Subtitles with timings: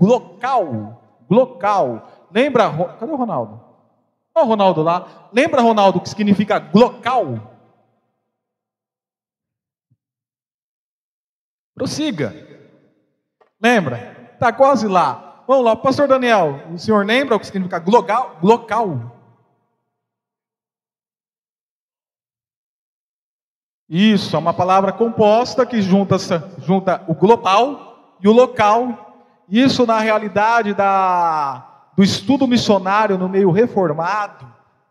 [0.00, 1.02] glocal.
[1.28, 2.28] Glocal.
[2.32, 2.96] Lembra?
[2.98, 3.60] Cadê o Ronaldo?
[4.34, 5.28] Olha o Ronaldo lá.
[5.32, 7.58] Lembra, Ronaldo, o que significa glocal?
[11.74, 12.34] Prossiga.
[13.60, 14.30] Lembra?
[14.34, 15.44] Está quase lá.
[15.46, 18.36] Vamos lá, pastor Daniel, o senhor lembra o que significa glocal?
[18.40, 19.16] glocal?
[23.88, 26.16] Isso, é uma palavra composta que junta,
[26.58, 29.09] junta o global e o local.
[29.50, 34.46] Isso, na realidade, da, do estudo missionário no meio reformado,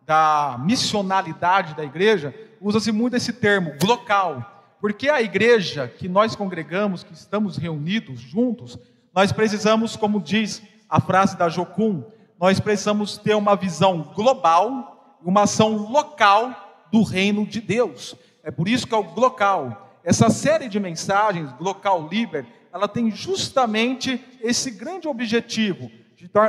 [0.06, 4.66] da missionalidade da igreja, usa-se muito esse termo, local.
[4.82, 8.78] Porque a igreja que nós congregamos, que estamos reunidos juntos,
[9.16, 12.04] nós precisamos, como diz a frase da Jocum,
[12.40, 18.16] nós precisamos ter uma visão global, uma ação local do reino de Deus.
[18.44, 20.00] É por isso que é o Glocal.
[20.04, 25.92] Essa série de mensagens, Glocal Liber, ela tem justamente esse grande objetivo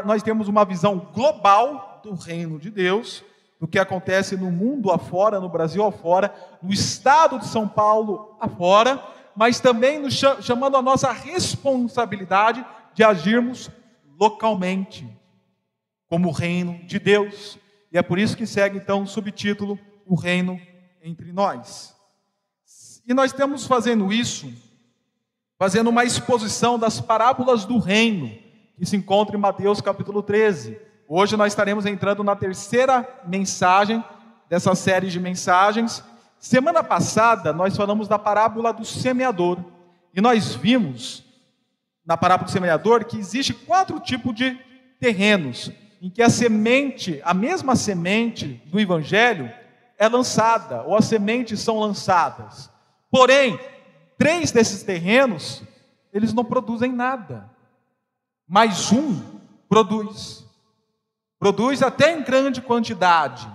[0.05, 3.23] nós temos uma visão global do reino de Deus,
[3.61, 9.03] do que acontece no mundo afora, no Brasil afora, no estado de São Paulo afora,
[9.37, 13.71] mas também nos chamando a nossa responsabilidade de agirmos
[14.19, 15.07] localmente,
[16.09, 17.59] como reino de Deus.
[17.93, 20.61] E é por isso que segue então o subtítulo O Reino
[21.03, 21.95] entre nós.
[23.07, 24.53] E nós estamos fazendo isso,
[25.61, 28.33] fazendo uma exposição das parábolas do reino,
[28.79, 30.81] que se encontra em Mateus capítulo 13.
[31.07, 34.03] Hoje nós estaremos entrando na terceira mensagem
[34.49, 36.03] dessa série de mensagens.
[36.39, 39.63] Semana passada nós falamos da parábola do semeador.
[40.15, 41.23] E nós vimos
[42.07, 44.59] na parábola do semeador que existe quatro tipos de
[44.99, 49.53] terrenos em que a semente, a mesma semente do evangelho,
[49.99, 52.71] é lançada, ou as sementes são lançadas.
[53.11, 53.61] Porém,
[54.21, 55.63] três desses terrenos,
[56.13, 57.49] eles não produzem nada.
[58.47, 59.19] Mas um
[59.67, 60.45] produz.
[61.39, 63.51] Produz até em grande quantidade.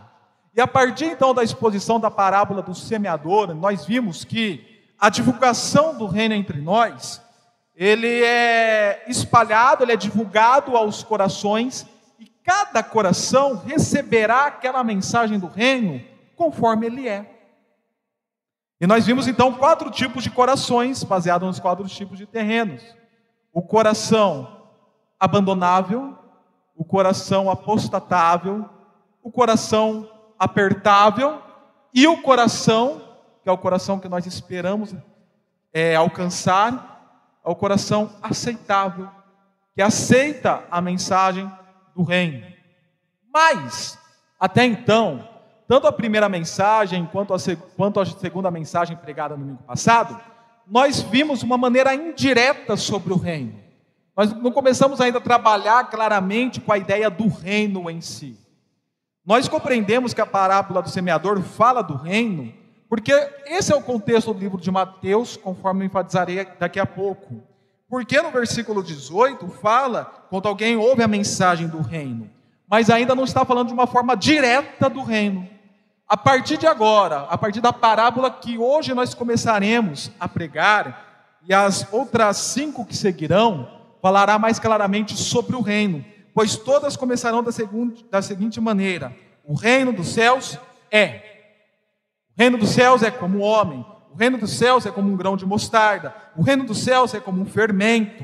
[0.55, 5.95] E a partir então da exposição da parábola do semeador, nós vimos que a divulgação
[5.95, 7.22] do reino entre nós,
[7.75, 11.85] ele é espalhado, ele é divulgado aos corações,
[12.18, 16.01] e cada coração receberá aquela mensagem do reino
[16.35, 17.34] conforme ele é.
[18.80, 22.84] E nós vimos então quatro tipos de corações, baseados nos quatro tipos de terrenos:
[23.53, 24.63] o coração
[25.19, 26.18] abandonável,
[26.75, 28.69] o coração apostatável,
[29.24, 31.41] o coração apertável
[31.94, 33.02] e o coração,
[33.41, 34.94] que é o coração que nós esperamos
[35.74, 39.09] é, alcançar, é o coração aceitável,
[39.74, 41.50] que aceita a mensagem
[41.96, 42.46] do reino.
[43.34, 43.97] Mas,
[44.40, 45.34] até então,
[45.67, 47.37] tanto a primeira mensagem quanto a,
[47.75, 50.19] quanto a segunda mensagem pregada no domingo passado,
[50.67, 53.53] nós vimos uma maneira indireta sobre o reino.
[54.15, 58.37] Nós não começamos ainda a trabalhar claramente com a ideia do reino em si.
[59.25, 62.53] Nós compreendemos que a parábola do semeador fala do reino,
[62.87, 63.11] porque
[63.47, 67.43] esse é o contexto do livro de Mateus, conforme eu enfatizarei daqui a pouco.
[67.89, 72.29] Porque no versículo 18 fala quando alguém ouve a mensagem do reino,
[72.69, 75.54] mas ainda não está falando de uma forma direta do reino.
[76.07, 81.53] A partir de agora, a partir da parábola que hoje nós começaremos a pregar, e
[81.53, 83.67] as outras cinco que seguirão,
[84.01, 89.55] falará mais claramente sobre o reino, pois todas começarão da, seguinte, da seguinte maneira: o
[89.55, 90.59] reino dos céus
[90.91, 91.23] é.
[92.38, 93.83] O reino dos céus é como o homem,
[94.13, 97.19] o reino dos céus é como um grão de mostarda, o reino dos céus é
[97.19, 98.23] como um fermento,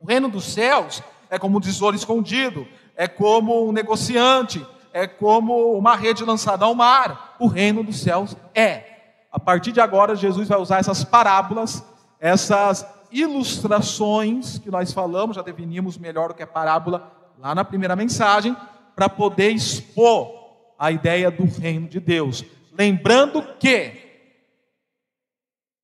[0.00, 2.66] o reino dos céus é como um tesouro escondido,
[2.96, 7.34] é como um negociante, é como uma rede lançada ao mar.
[7.40, 8.84] O reino dos céus é.
[9.30, 11.84] A partir de agora, Jesus vai usar essas parábolas,
[12.20, 17.96] essas ilustrações que nós falamos, já definimos melhor o que é parábola lá na primeira
[17.96, 18.56] mensagem,
[18.94, 20.32] para poder expor
[20.78, 22.44] a ideia do reino de Deus.
[22.72, 24.00] Lembrando que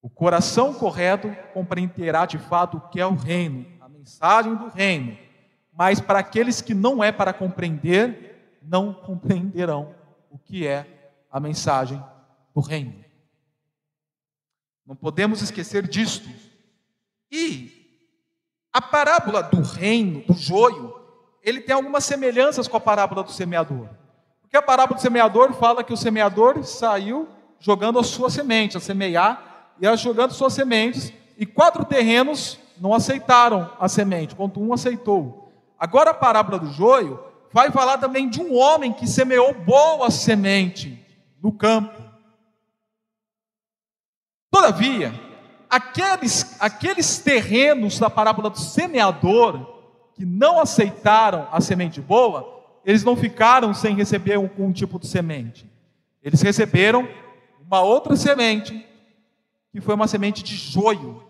[0.01, 5.19] o coração correto compreenderá de fato o que é o reino, a mensagem do reino.
[5.77, 8.30] Mas para aqueles que não é para compreender,
[8.63, 9.95] não compreenderão
[10.31, 12.03] o que é a mensagem
[12.55, 13.05] do reino.
[14.87, 16.29] Não podemos esquecer disto.
[17.31, 17.81] E
[18.73, 20.95] a parábola do reino, do joio,
[21.43, 23.89] ele tem algumas semelhanças com a parábola do semeador.
[24.41, 27.29] Porque a parábola do semeador fala que o semeador saiu
[27.59, 32.93] jogando a sua semente, a semear, e a jogando suas sementes, e quatro terrenos não
[32.93, 35.53] aceitaram a semente, enquanto um aceitou.
[35.79, 37.23] Agora a parábola do joio
[37.53, 41.05] vai falar também de um homem que semeou boa semente
[41.43, 42.01] no campo.
[44.51, 45.13] Todavia,
[45.69, 49.79] aqueles, aqueles terrenos da parábola do semeador,
[50.15, 55.07] que não aceitaram a semente boa, eles não ficaram sem receber um, um tipo de
[55.07, 55.71] semente.
[56.23, 57.09] Eles receberam
[57.65, 58.87] uma outra semente,
[59.73, 61.23] que foi uma semente de joio,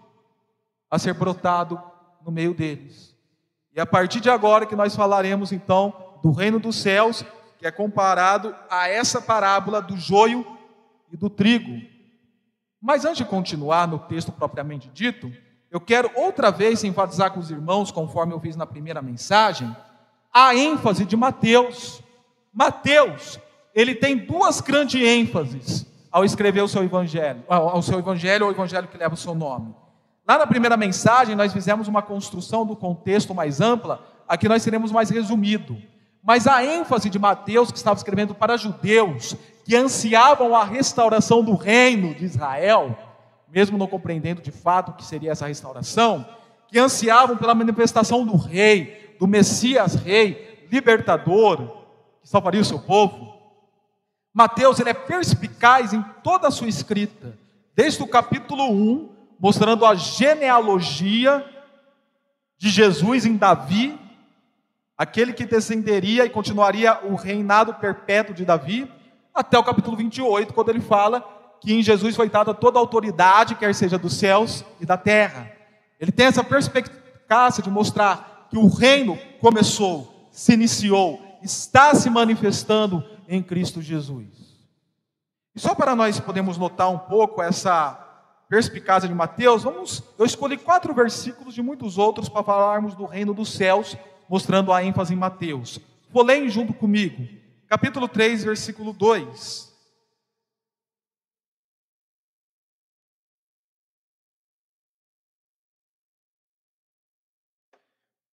[0.91, 1.81] a ser brotado
[2.25, 3.15] no meio deles.
[3.75, 7.25] E a partir de agora que nós falaremos então do reino dos céus,
[7.59, 10.47] que é comparado a essa parábola do joio
[11.13, 11.81] e do trigo.
[12.81, 15.31] Mas antes de continuar no texto propriamente dito,
[15.71, 19.75] eu quero outra vez enfatizar com os irmãos, conforme eu fiz na primeira mensagem,
[20.33, 22.03] a ênfase de Mateus.
[22.53, 23.39] Mateus,
[23.75, 28.55] ele tem duas grandes ênfases ao escrever o seu evangelho, ao seu evangelho ou o
[28.55, 29.75] evangelho que leva o seu nome.
[30.27, 34.91] Lá na primeira mensagem, nós fizemos uma construção do contexto mais ampla, aqui nós seremos
[34.91, 35.77] mais resumido.
[36.23, 41.55] Mas a ênfase de Mateus, que estava escrevendo para judeus que ansiavam a restauração do
[41.55, 42.97] reino de Israel,
[43.49, 46.27] mesmo não compreendendo de fato o que seria essa restauração,
[46.69, 51.59] que ansiavam pela manifestação do rei, do Messias rei, libertador,
[52.23, 53.35] que salvaria o seu povo.
[54.33, 57.37] Mateus ele é perspicaz em toda a sua escrita,
[57.75, 59.09] desde o capítulo 1,
[59.39, 61.45] mostrando a genealogia
[62.59, 63.99] de Jesus em Davi,
[65.01, 68.87] aquele que descenderia e continuaria o reinado perpétuo de Davi,
[69.35, 71.25] até o capítulo 28, quando ele fala
[71.59, 75.51] que em Jesus foi dada toda a autoridade, quer seja dos céus e da terra.
[75.99, 83.03] Ele tem essa perspicácia de mostrar que o reino começou, se iniciou, está se manifestando
[83.27, 84.29] em Cristo Jesus.
[85.57, 87.95] E só para nós podermos notar um pouco essa
[88.51, 93.33] perspicácia de Mateus, vamos, eu escolhi quatro versículos de muitos outros para falarmos do reino
[93.33, 93.97] dos céus,
[94.31, 95.81] mostrando a ênfase em Mateus.
[96.09, 97.27] Vou ler junto comigo,
[97.67, 99.69] capítulo 3, versículo 2.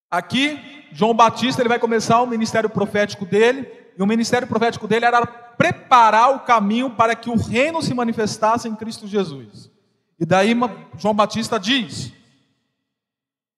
[0.10, 3.68] Aqui, João Batista ele vai começar o ministério profético dele,
[3.98, 8.68] e o ministério profético dele era preparar o caminho para que o reino se manifestasse
[8.70, 9.72] em Cristo Jesus.
[10.20, 10.54] E daí
[10.96, 12.14] João Batista diz: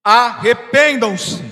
[0.02, 1.49] arrependam-se.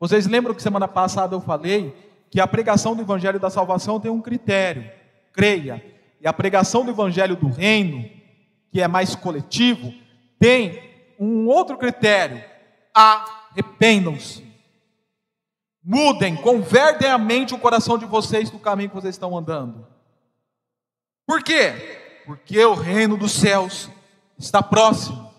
[0.00, 1.94] Vocês lembram que semana passada eu falei
[2.30, 4.90] que a pregação do evangelho da salvação tem um critério:
[5.30, 5.84] creia.
[6.18, 8.08] E a pregação do evangelho do reino,
[8.72, 9.92] que é mais coletivo,
[10.38, 12.42] tem um outro critério:
[12.94, 14.48] arrependam-se.
[15.82, 19.86] Mudem, convertem a mente e o coração de vocês do caminho que vocês estão andando.
[21.26, 22.22] Por quê?
[22.26, 23.88] Porque o reino dos céus
[24.38, 25.30] está próximo.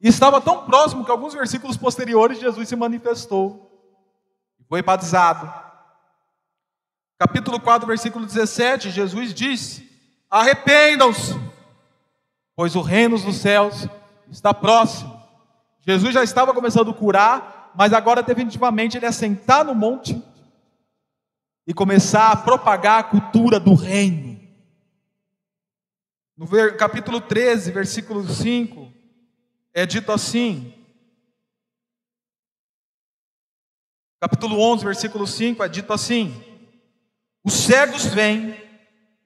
[0.00, 3.71] E estava tão próximo que alguns versículos posteriores Jesus se manifestou.
[4.72, 5.52] Foi batizado.
[7.18, 9.86] Capítulo 4, versículo 17, Jesus disse:
[10.30, 11.38] Arrependam-se,
[12.56, 13.86] pois o reino dos céus
[14.30, 15.14] está próximo.
[15.86, 20.24] Jesus já estava começando a curar, mas agora definitivamente ele ia sentar no monte
[21.66, 24.40] e começar a propagar a cultura do reino.
[26.34, 26.48] No
[26.78, 28.90] capítulo 13, versículo 5,
[29.74, 30.81] é dito assim:
[34.22, 36.40] Capítulo 11, versículo 5 é dito assim:
[37.42, 38.56] Os cegos vêm,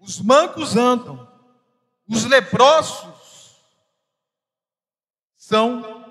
[0.01, 1.29] os mancos andam,
[2.09, 3.61] os leprosos
[5.37, 6.03] são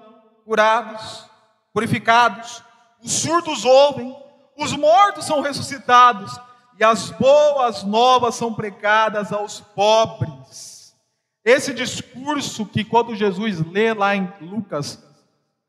[0.46, 1.26] curados,
[1.74, 2.62] purificados,
[3.02, 4.16] os surdos ouvem,
[4.56, 6.39] os mortos são ressuscitados
[6.80, 10.96] e as boas novas são pregadas aos pobres.
[11.44, 15.04] Esse discurso que quando Jesus lê lá em Lucas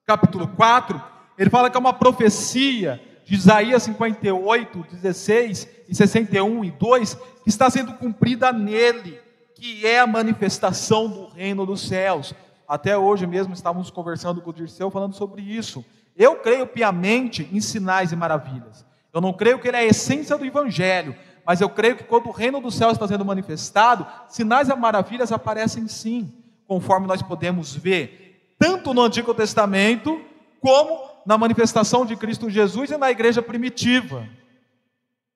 [0.05, 6.71] capítulo 4, ele fala que é uma profecia de Isaías 58, 16 e 61 e
[6.71, 9.21] 2, que está sendo cumprida nele,
[9.55, 12.33] que é a manifestação do reino dos céus.
[12.69, 15.85] Até hoje mesmo estávamos conversando com o Dirceu falando sobre isso.
[16.17, 18.87] Eu creio piamente em sinais e maravilhas.
[19.13, 21.15] Eu não creio que ele é a essência do Evangelho,
[21.45, 25.33] mas eu creio que quando o reino do céu está sendo manifestado, sinais e maravilhas
[25.33, 26.33] aparecem sim,
[26.67, 30.21] conforme nós podemos ver, tanto no Antigo Testamento,
[30.61, 34.29] como na manifestação de Cristo Jesus e na igreja primitiva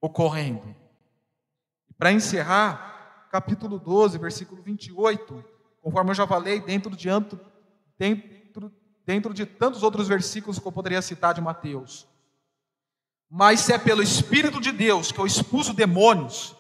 [0.01, 0.75] ocorrendo.
[1.99, 5.45] Para encerrar, capítulo 12, versículo 28.
[5.83, 7.09] Conforme eu já falei, dentro de,
[7.99, 8.73] dentro,
[9.05, 12.07] dentro de tantos outros versículos que eu poderia citar de Mateus.
[13.29, 16.55] Mas se é pelo Espírito de Deus que eu expulso demônios,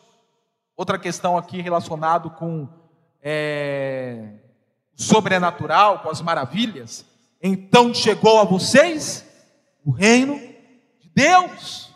[0.76, 2.68] outra questão aqui relacionado com
[3.22, 4.38] é,
[4.94, 7.04] sobrenatural, com as maravilhas,
[7.42, 9.24] então chegou a vocês
[9.84, 10.36] o reino
[11.00, 11.94] de Deus.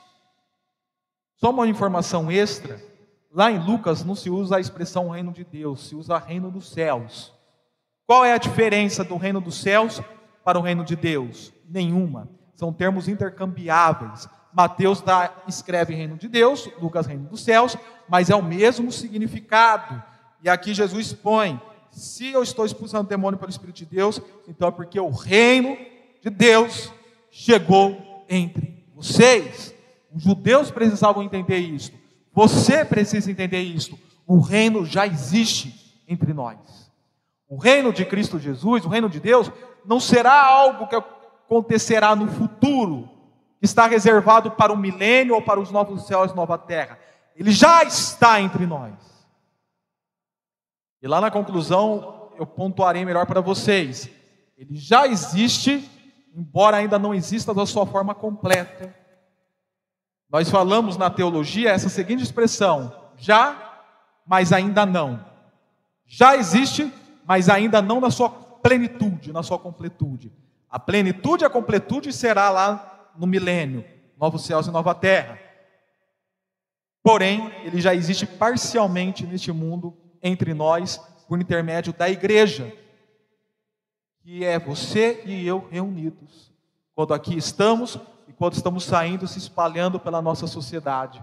[1.36, 2.80] Só uma informação extra
[3.34, 6.70] Lá em Lucas não se usa a expressão reino de Deus, se usa reino dos
[6.70, 7.32] céus.
[8.06, 10.00] Qual é a diferença do reino dos céus
[10.44, 11.52] para o reino de Deus?
[11.68, 12.28] Nenhuma.
[12.54, 14.28] são termos intercambiáveis.
[14.52, 15.02] Mateus
[15.48, 17.76] escreve reino de Deus, Lucas reino dos céus,
[18.08, 20.00] mas é o mesmo significado.
[20.40, 21.60] E aqui Jesus põe:
[21.94, 25.76] se eu estou expulsando o demônio pelo Espírito de Deus, então é porque o reino
[26.20, 26.92] de Deus
[27.30, 29.74] chegou entre vocês.
[30.12, 31.92] Os judeus precisavam entender isso.
[32.32, 33.98] Você precisa entender isso.
[34.26, 36.58] O reino já existe entre nós.
[37.48, 39.50] O reino de Cristo Jesus, o reino de Deus,
[39.84, 43.08] não será algo que acontecerá no futuro,
[43.60, 46.98] que está reservado para o milênio ou para os novos céus e nova terra.
[47.36, 49.13] Ele já está entre nós.
[51.04, 54.08] E lá na conclusão, eu pontuarei melhor para vocês.
[54.56, 55.86] Ele já existe,
[56.34, 58.96] embora ainda não exista da sua forma completa.
[60.30, 63.82] Nós falamos na teologia essa seguinte expressão: já,
[64.26, 65.22] mas ainda não.
[66.06, 66.90] Já existe,
[67.26, 70.32] mas ainda não na sua plenitude, na sua completude.
[70.70, 73.84] A plenitude a completude será lá no milênio,
[74.18, 75.38] novos céus e nova terra.
[77.02, 80.96] Porém, ele já existe parcialmente neste mundo entre nós
[81.28, 82.72] por intermédio da igreja,
[84.22, 86.50] que é você e eu reunidos.
[86.94, 91.22] Quando aqui estamos e quando estamos saindo, se espalhando pela nossa sociedade.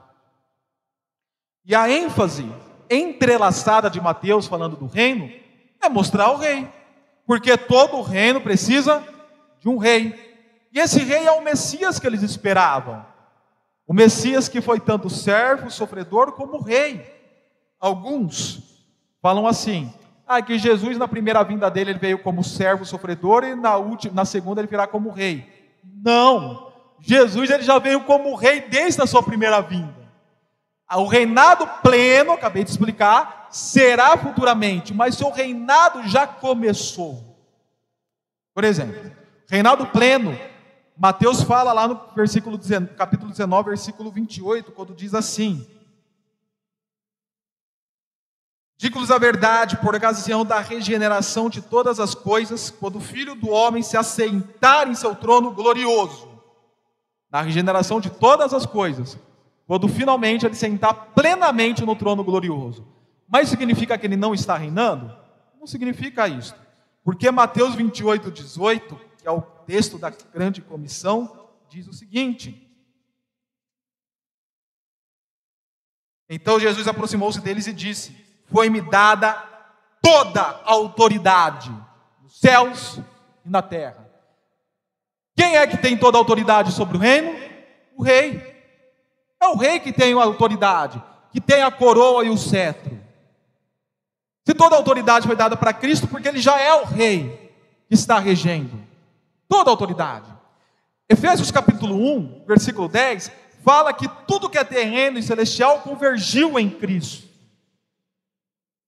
[1.66, 2.46] E a ênfase
[2.88, 5.32] entrelaçada de Mateus falando do reino
[5.82, 6.70] é mostrar o rei,
[7.26, 9.04] porque todo reino precisa
[9.60, 10.30] de um rei.
[10.72, 13.04] E esse rei é o Messias que eles esperavam.
[13.88, 17.20] O Messias que foi tanto servo, sofredor, como rei.
[17.80, 18.71] Alguns
[19.22, 19.94] falam assim:
[20.28, 24.14] ah, que Jesus na primeira vinda dele ele veio como servo, sofredor e na última,
[24.14, 25.46] na segunda ele virá como rei.
[25.84, 26.72] Não.
[27.00, 30.02] Jesus ele já veio como rei desde a sua primeira vinda.
[30.94, 37.38] O reinado pleno, acabei de explicar, será futuramente, mas seu reinado já começou.
[38.54, 39.12] Por exemplo,
[39.50, 40.38] reinado pleno
[41.02, 42.60] Mateus fala lá no versículo
[42.96, 45.66] capítulo 19, versículo 28, quando diz assim:
[48.82, 53.48] Digo-lhes a verdade, por ocasião da regeneração de todas as coisas, quando o Filho do
[53.48, 56.28] Homem se assentar em seu trono glorioso,
[57.30, 59.20] na regeneração de todas as coisas,
[59.68, 62.84] quando finalmente ele sentar plenamente no trono glorioso.
[63.28, 65.16] Mas significa que ele não está reinando?
[65.60, 66.56] Não significa isso.
[67.04, 72.68] Porque Mateus 28, 18 que é o texto da grande comissão, diz o seguinte:
[76.28, 78.21] Então Jesus aproximou-se deles e disse:
[78.52, 79.34] Foi-me dada
[80.02, 81.72] toda a autoridade
[82.22, 83.00] nos céus
[83.46, 84.10] e na terra.
[85.36, 87.34] Quem é que tem toda a autoridade sobre o reino?
[87.96, 88.52] O rei.
[89.42, 93.00] É o rei que tem a autoridade, que tem a coroa e o cetro.
[94.46, 97.52] Se toda a autoridade foi dada para Cristo, porque ele já é o rei
[97.88, 98.78] que está regendo
[99.48, 100.32] toda a autoridade.
[101.10, 103.32] Efésios capítulo 1, versículo 10,
[103.64, 107.31] fala que tudo que é terreno e celestial convergiu em Cristo.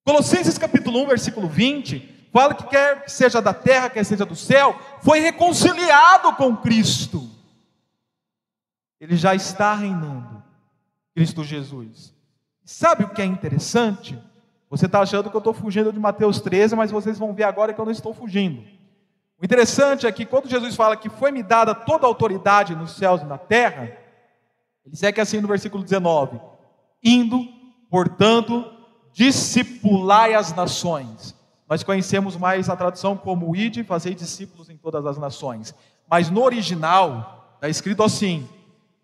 [0.05, 4.36] Colossenses capítulo 1, versículo 20, fala que quer que seja da terra, quer seja do
[4.36, 7.29] céu, foi reconciliado com Cristo.
[9.00, 10.43] Ele já está reinando,
[11.15, 12.13] Cristo Jesus.
[12.65, 14.22] Sabe o que é interessante?
[14.69, 17.74] Você está achando que eu estou fugindo de Mateus 13, mas vocês vão ver agora
[17.74, 18.62] que eu não estou fugindo.
[19.39, 23.22] O interessante é que quando Jesus fala que foi-me dada toda a autoridade nos céus
[23.22, 23.95] e na terra,
[24.86, 26.39] ele segue assim no versículo 19:
[27.03, 27.45] indo,
[27.89, 28.65] portanto,
[29.13, 31.36] discipulai as nações.
[31.70, 35.74] Nós conhecemos mais a tradução como ide, fazei discípulos em todas as nações.
[36.10, 38.48] Mas no original, está escrito assim: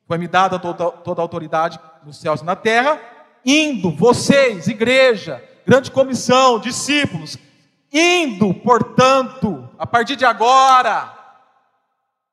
[0.07, 2.99] foi-me dada toda, toda a autoridade nos céus e na terra,
[3.45, 7.37] indo, vocês, igreja, grande comissão, discípulos,
[7.93, 11.13] indo, portanto, a partir de agora,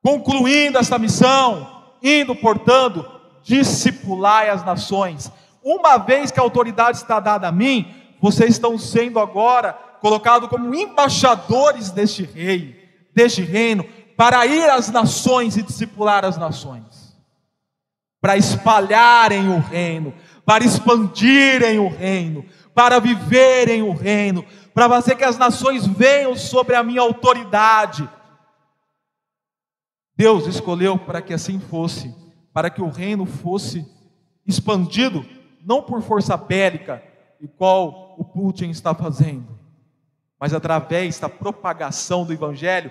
[0.03, 3.05] concluindo esta missão, indo, portanto,
[3.43, 5.31] discipulai as nações.
[5.69, 10.73] Uma vez que a autoridade está dada a mim, vocês estão sendo agora colocados como
[10.73, 13.85] embaixadores deste rei, deste reino,
[14.17, 17.19] para ir às nações e discipular as nações,
[18.21, 25.25] para espalharem o reino, para expandirem o reino, para viverem o reino, para fazer que
[25.25, 28.09] as nações venham sobre a minha autoridade.
[30.17, 32.15] Deus escolheu para que assim fosse,
[32.53, 33.85] para que o reino fosse
[34.47, 35.27] expandido,
[35.67, 37.03] não por força bélica,
[37.41, 39.59] igual o Putin está fazendo,
[40.39, 42.91] mas através da propagação do Evangelho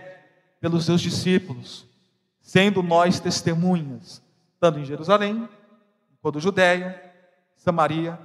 [0.59, 1.87] pelos seus discípulos,
[2.41, 4.21] sendo nós testemunhas,
[4.59, 5.49] tanto em Jerusalém,
[6.21, 7.01] quanto Judéia,
[7.55, 8.19] Samaria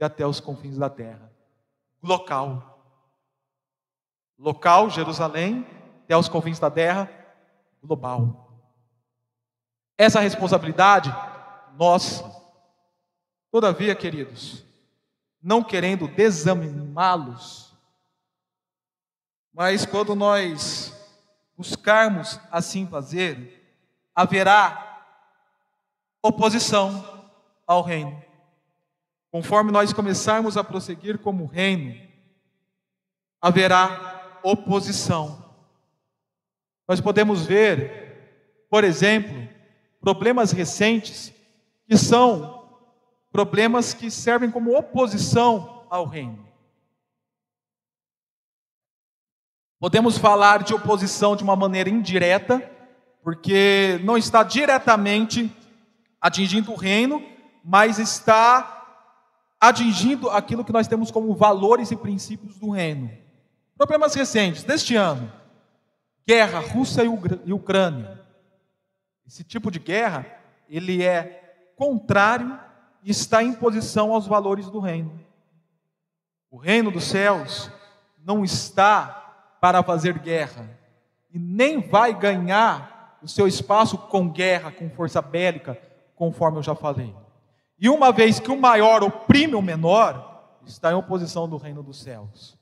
[0.00, 1.30] e até os confins da terra.
[2.02, 2.74] Local
[4.38, 5.66] Local, Jerusalém,
[6.04, 7.10] até os confins da terra,
[7.82, 8.50] global.
[9.96, 11.14] essa responsabilidade
[11.78, 12.43] nossa.
[13.54, 14.64] Todavia, queridos,
[15.40, 17.72] não querendo desanimá-los,
[19.52, 20.92] mas quando nós
[21.56, 23.78] buscarmos assim fazer,
[24.12, 25.06] haverá
[26.20, 27.30] oposição
[27.64, 28.20] ao reino.
[29.30, 31.94] Conforme nós começarmos a prosseguir como reino,
[33.40, 35.54] haverá oposição.
[36.88, 39.48] Nós podemos ver, por exemplo,
[40.00, 41.32] problemas recentes
[41.86, 42.53] que são
[43.34, 46.46] problemas que servem como oposição ao reino.
[49.80, 52.62] Podemos falar de oposição de uma maneira indireta,
[53.24, 55.52] porque não está diretamente
[56.20, 57.26] atingindo o reino,
[57.64, 59.10] mas está
[59.60, 63.10] atingindo aquilo que nós temos como valores e princípios do reino.
[63.76, 65.32] Problemas recentes deste ano:
[66.24, 67.02] guerra Rússia
[67.44, 68.24] e Ucrânia.
[69.26, 70.24] Esse tipo de guerra,
[70.68, 72.62] ele é contrário
[73.04, 75.20] e está em posição aos valores do reino.
[76.50, 77.70] O reino dos céus
[78.18, 80.70] não está para fazer guerra
[81.30, 85.78] e nem vai ganhar o seu espaço com guerra, com força bélica,
[86.16, 87.14] conforme eu já falei.
[87.78, 92.00] E uma vez que o maior oprime o menor, está em oposição do reino dos
[92.00, 92.58] céus.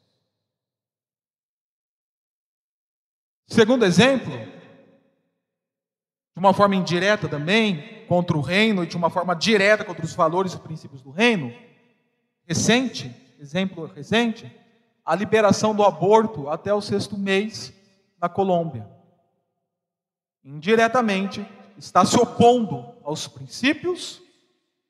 [3.47, 4.33] Segundo exemplo,
[6.35, 10.15] de uma forma indireta também, contra o reino, e de uma forma direta contra os
[10.15, 11.55] valores e princípios do reino,
[12.47, 14.51] recente, exemplo recente,
[15.05, 17.73] a liberação do aborto até o sexto mês
[18.21, 18.89] na Colômbia.
[20.45, 21.47] Indiretamente,
[21.77, 24.23] está se opondo aos princípios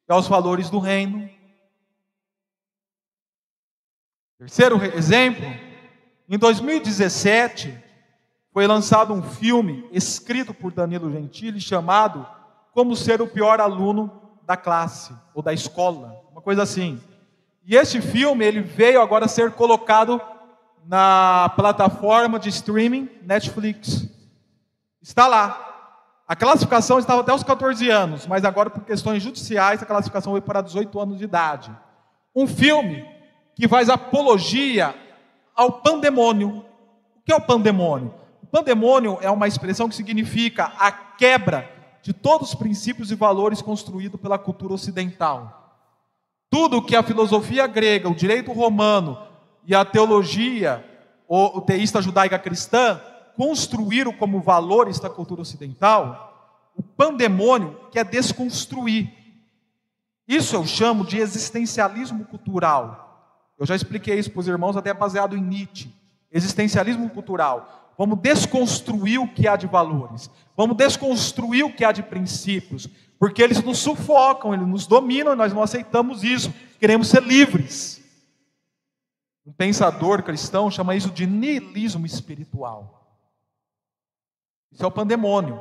[0.09, 1.29] e aos valores do reino.
[4.39, 5.47] Terceiro exemplo,
[6.29, 7.82] em 2017,
[8.53, 12.27] foi lançado um filme escrito por Danilo Gentili chamado
[12.73, 14.11] Como Ser o Pior Aluno
[14.47, 17.01] da Classe ou da Escola, uma coisa assim.
[17.65, 20.21] E este filme ele veio agora ser colocado
[20.85, 24.07] na plataforma de streaming Netflix.
[25.01, 25.69] Está lá.
[26.29, 30.41] A classificação estava até os 14 anos, mas agora por questões judiciais a classificação foi
[30.41, 31.75] para 18 anos de idade.
[32.35, 33.07] Um filme
[33.55, 34.95] que faz apologia
[35.55, 36.65] ao pandemônio.
[37.17, 38.22] O que é o pandemônio?
[38.53, 44.21] Pandemônio é uma expressão que significa a quebra de todos os princípios e valores construídos
[44.21, 45.81] pela cultura ocidental.
[46.51, 49.19] Tudo que a filosofia grega, o direito romano
[49.67, 50.85] e a teologia
[51.27, 53.01] ou teísta judaica cristã
[53.39, 59.11] construíram como valores da cultura ocidental, o pandemônio quer desconstruir.
[60.29, 63.49] Isso eu chamo de existencialismo cultural.
[63.59, 65.91] Eu já expliquei isso para os irmãos, até baseado em Nietzsche.
[66.31, 70.31] Existencialismo cultural Vamos desconstruir o que há de valores.
[70.57, 72.89] Vamos desconstruir o que há de princípios.
[73.19, 76.53] Porque eles nos sufocam, eles nos dominam nós não aceitamos isso.
[76.79, 78.03] Queremos ser livres.
[79.47, 83.03] Um pensador cristão chama isso de niilismo espiritual.
[84.71, 85.61] Isso é o pandemônio.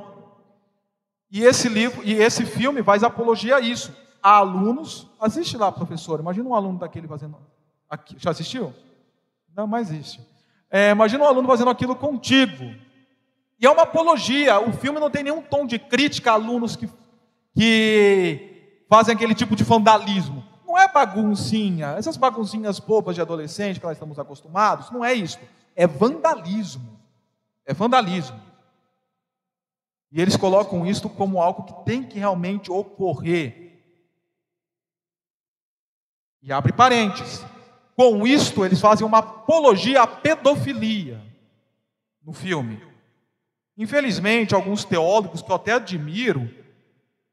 [1.29, 3.95] E esse livro, e esse filme faz apologia a isso.
[4.21, 6.19] Há alunos, assiste lá, professor.
[6.19, 7.37] Imagina um aluno daquele fazendo.
[7.89, 8.73] Aqui, já assistiu?
[9.55, 10.30] Não, mais existe.
[10.71, 12.73] É, imagina um aluno fazendo aquilo contigo.
[13.59, 14.59] E é uma apologia.
[14.61, 16.89] O filme não tem nenhum tom de crítica a alunos que,
[17.53, 20.43] que fazem aquele tipo de vandalismo.
[20.65, 25.37] Não é baguncinha, essas baguncinhas bobas de adolescente que nós estamos acostumados, não é isso.
[25.75, 26.97] É vandalismo.
[27.65, 28.39] É vandalismo.
[30.11, 33.83] E eles colocam isto como algo que tem que realmente ocorrer.
[36.41, 37.45] E abre parênteses.
[38.01, 41.21] Com isto, eles fazem uma apologia à pedofilia
[42.25, 42.81] no filme.
[43.77, 46.49] Infelizmente, alguns teólogos que eu até admiro,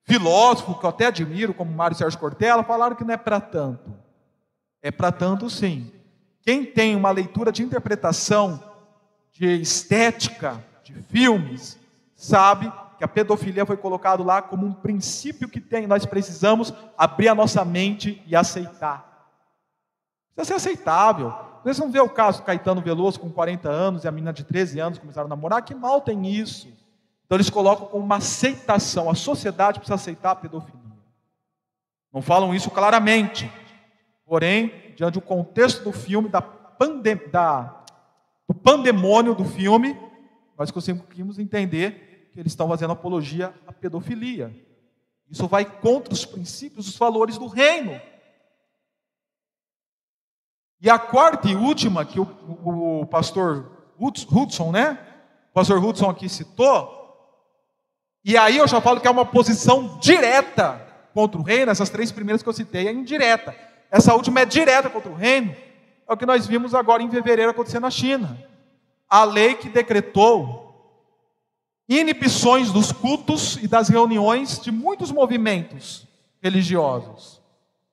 [0.04, 3.94] filósofos que eu até admiro, como Mário Sérgio Cortella, falaram que não é para tanto.
[4.82, 5.90] É para tanto sim.
[6.42, 8.62] Quem tem uma leitura de interpretação,
[9.32, 11.78] de estética, de filmes,
[12.14, 17.28] sabe que a pedofilia foi colocado lá como um princípio que tem, nós precisamos abrir
[17.28, 19.08] a nossa mente e aceitar.
[20.38, 21.34] Precisa ser aceitável.
[21.64, 24.44] Vocês não vê o caso do Caetano Veloso com 40 anos e a menina de
[24.44, 25.62] 13 anos começaram a namorar?
[25.62, 26.68] Que mal tem isso?
[27.26, 29.10] Então eles colocam como uma aceitação.
[29.10, 30.78] A sociedade precisa aceitar a pedofilia.
[32.12, 33.50] Não falam isso claramente.
[34.24, 37.74] Porém, diante do contexto do filme, da, pandem da
[38.46, 39.98] do pandemônio do filme,
[40.56, 44.54] nós conseguimos entender que eles estão fazendo apologia à pedofilia.
[45.28, 48.00] Isso vai contra os princípios, os valores do reino.
[50.80, 52.28] E a quarta e última, que o,
[52.64, 54.98] o, o pastor Hudson, né?
[55.50, 56.96] O pastor Hudson aqui citou,
[58.24, 62.12] E aí eu já falo que é uma posição direta contra o reino, essas três
[62.12, 63.54] primeiras que eu citei é indireta.
[63.90, 65.54] Essa última é direta contra o reino,
[66.06, 68.38] é o que nós vimos agora em fevereiro acontecer na China.
[69.08, 70.68] A lei que decretou
[71.88, 76.06] inibições dos cultos e das reuniões de muitos movimentos
[76.40, 77.40] religiosos.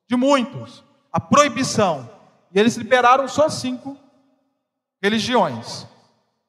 [0.07, 0.83] De muitos.
[1.11, 2.09] A proibição.
[2.55, 3.97] E eles liberaram só cinco
[5.03, 5.85] religiões: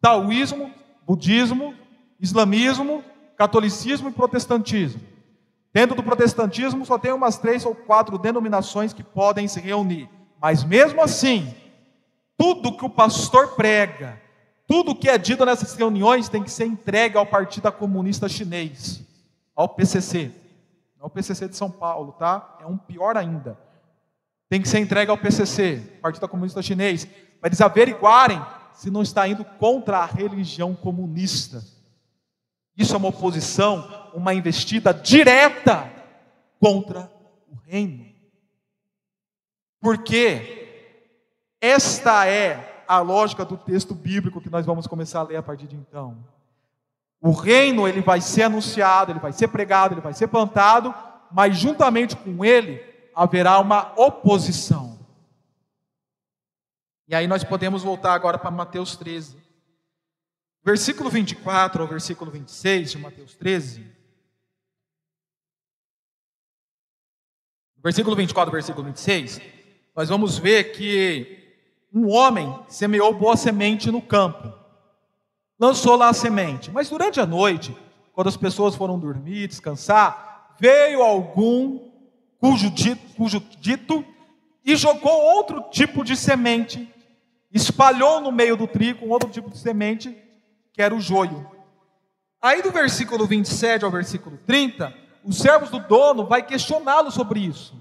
[0.01, 0.73] taoísmo,
[1.05, 1.75] budismo,
[2.21, 3.03] islamismo,
[3.37, 5.01] catolicismo e protestantismo.
[5.75, 10.09] Dentro do protestantismo só tem umas três ou quatro denominações que podem se reunir.
[10.40, 11.53] Mas mesmo assim,
[12.38, 14.23] tudo que o pastor prega,
[14.66, 19.03] tudo que é dito nessas reuniões tem que ser entregue ao Partido Comunista Chinês,
[19.55, 20.31] ao PCC.
[20.97, 22.57] Não ao PCC de São Paulo, tá?
[22.61, 23.65] É um pior ainda.
[24.49, 27.05] Tem que ser entregue ao PCC, Partido Comunista Chinês,
[27.41, 28.41] para eles averiguarem
[28.73, 31.65] se não está indo contra a religião comunista.
[32.77, 35.91] Isso é uma oposição, uma investida direta
[36.61, 37.11] contra
[37.51, 38.07] o reino.
[39.81, 40.67] Porque
[41.61, 45.67] esta é a lógica do texto bíblico que nós vamos começar a ler a partir
[45.67, 46.17] de então.
[47.21, 50.95] O reino ele vai ser anunciado, ele vai ser pregado, ele vai ser plantado,
[51.33, 54.98] mas juntamente com ele haverá uma oposição.
[57.09, 59.42] E aí nós podemos voltar agora para Mateus 13.
[60.62, 63.90] Versículo 24 ao versículo 26 de Mateus 13.
[67.83, 69.40] Versículo 24 ao versículo 26,
[69.94, 71.57] nós vamos ver que
[71.94, 74.52] um homem semeou boa semente no campo.
[75.59, 76.70] Lançou lá a semente.
[76.70, 77.74] Mas durante a noite,
[78.12, 81.96] quando as pessoas foram dormir, descansar, veio algum
[82.38, 84.05] cujo dito, cujo dito
[84.64, 86.92] e jogou outro tipo de semente.
[87.53, 90.16] Espalhou no meio do trigo um outro tipo de semente
[90.72, 91.49] que era o joio.
[92.42, 94.92] Aí do versículo 27 ao versículo 30,
[95.25, 97.75] os servos do dono vai questioná-lo sobre isso.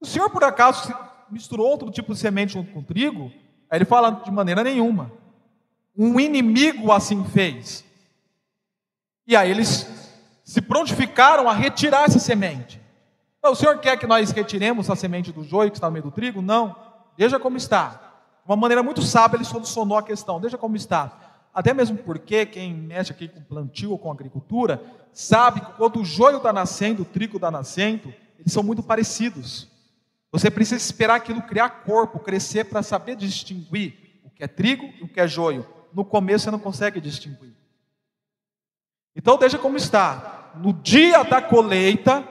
[0.00, 0.94] O senhor por acaso
[1.30, 3.32] misturou outro tipo de semente junto com trigo?
[3.70, 5.10] Aí ele fala de maneira nenhuma.
[5.96, 7.84] Um inimigo assim fez.
[9.26, 9.88] E aí eles
[10.44, 12.83] se prontificaram a retirar essa semente.
[13.50, 16.10] O senhor quer que nós retiremos a semente do joio que está no meio do
[16.10, 16.40] trigo?
[16.40, 16.74] Não.
[17.16, 17.88] Deixa como está.
[18.44, 20.40] De uma maneira muito sábia, ele solucionou a questão.
[20.40, 21.40] Deixa como está.
[21.52, 26.04] Até mesmo porque quem mexe aqui com plantio ou com agricultura, sabe que quando o
[26.04, 29.68] joio está nascendo, o trigo está nascendo, eles são muito parecidos.
[30.32, 35.04] Você precisa esperar aquilo criar corpo, crescer para saber distinguir o que é trigo e
[35.04, 35.64] o que é joio.
[35.92, 37.54] No começo você não consegue distinguir.
[39.14, 40.50] Então deixa como está.
[40.56, 42.26] No dia da colheita,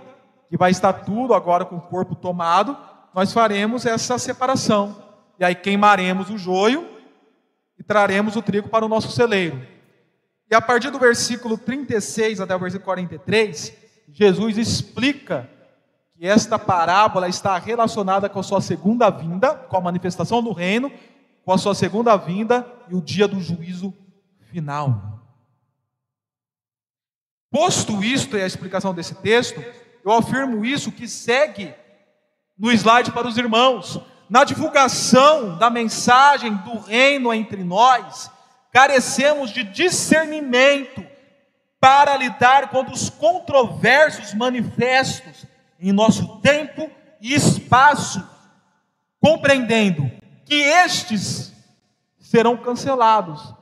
[0.54, 2.78] que vai estar tudo agora com o corpo tomado,
[3.12, 5.04] nós faremos essa separação.
[5.39, 6.88] E aí queimaremos o joio
[7.76, 9.66] e traremos o trigo para o nosso celeiro.
[10.48, 13.74] E a partir do versículo 36 até o versículo 43,
[14.10, 15.50] Jesus explica
[16.16, 20.92] que esta parábola está relacionada com a sua segunda vinda, com a manifestação do reino,
[21.44, 23.92] com a sua segunda vinda e o dia do juízo
[24.52, 25.20] final.
[27.50, 29.60] Posto isto e a explicação desse texto,
[30.04, 31.74] eu afirmo isso que segue
[32.58, 38.32] no slide para os irmãos na divulgação da mensagem do reino entre nós,
[38.72, 41.06] carecemos de discernimento
[41.80, 45.46] para lidar com os controversos manifestos
[45.80, 46.89] em nosso tempo
[47.22, 48.28] e espaço,
[49.22, 50.10] compreendendo
[50.46, 51.54] que estes
[52.20, 53.54] serão cancelados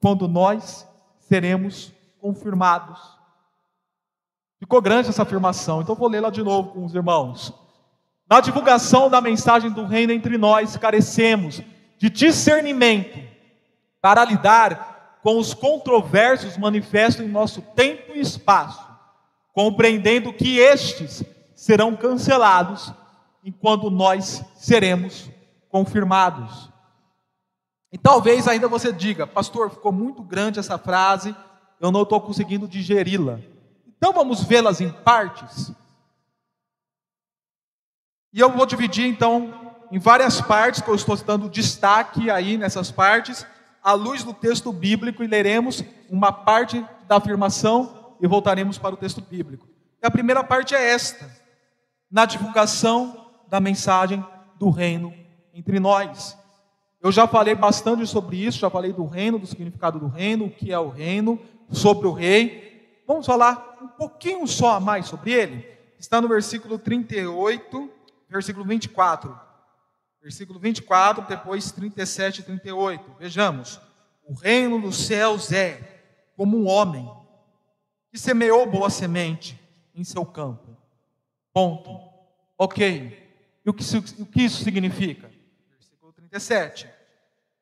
[0.00, 0.86] quando nós
[1.18, 3.15] seremos confirmados.
[4.66, 7.54] Ficou grande essa afirmação, então vou lê-la de novo com os irmãos.
[8.28, 11.62] Na divulgação da mensagem do reino entre nós, carecemos
[11.96, 13.16] de discernimento
[14.02, 18.84] para lidar com os controversos manifestos em nosso tempo e espaço,
[19.54, 21.22] compreendendo que estes
[21.54, 22.92] serão cancelados
[23.44, 25.30] enquanto nós seremos
[25.68, 26.68] confirmados.
[27.92, 31.36] E talvez ainda você diga, pastor, ficou muito grande essa frase,
[31.80, 33.38] eu não estou conseguindo digeri-la.
[33.96, 35.72] Então vamos vê-las em partes.
[38.32, 42.90] E eu vou dividir então em várias partes, que eu estou dando destaque aí nessas
[42.90, 43.46] partes,
[43.82, 48.98] à luz do texto bíblico, e leremos uma parte da afirmação e voltaremos para o
[48.98, 49.68] texto bíblico.
[50.02, 51.30] E a primeira parte é esta:
[52.10, 54.24] na divulgação da mensagem
[54.58, 55.14] do reino
[55.54, 56.36] entre nós.
[57.00, 60.50] Eu já falei bastante sobre isso, já falei do reino, do significado do reino, o
[60.50, 62.65] que é o reino, sobre o rei.
[63.06, 65.66] Vamos falar um pouquinho só a mais sobre ele?
[65.98, 67.96] Está no versículo 38
[68.28, 69.38] versículo 24.
[70.22, 73.16] Versículo 24, depois 37 e 38.
[73.18, 73.80] Vejamos.
[74.24, 76.02] O reino dos céus é
[76.36, 77.08] como um homem
[78.10, 79.58] que semeou boa semente
[79.94, 80.76] em seu campo.
[81.52, 82.00] Ponto.
[82.58, 83.24] Ok.
[83.64, 83.84] E o que,
[84.20, 85.30] o que isso significa?
[85.70, 86.88] Versículo 37.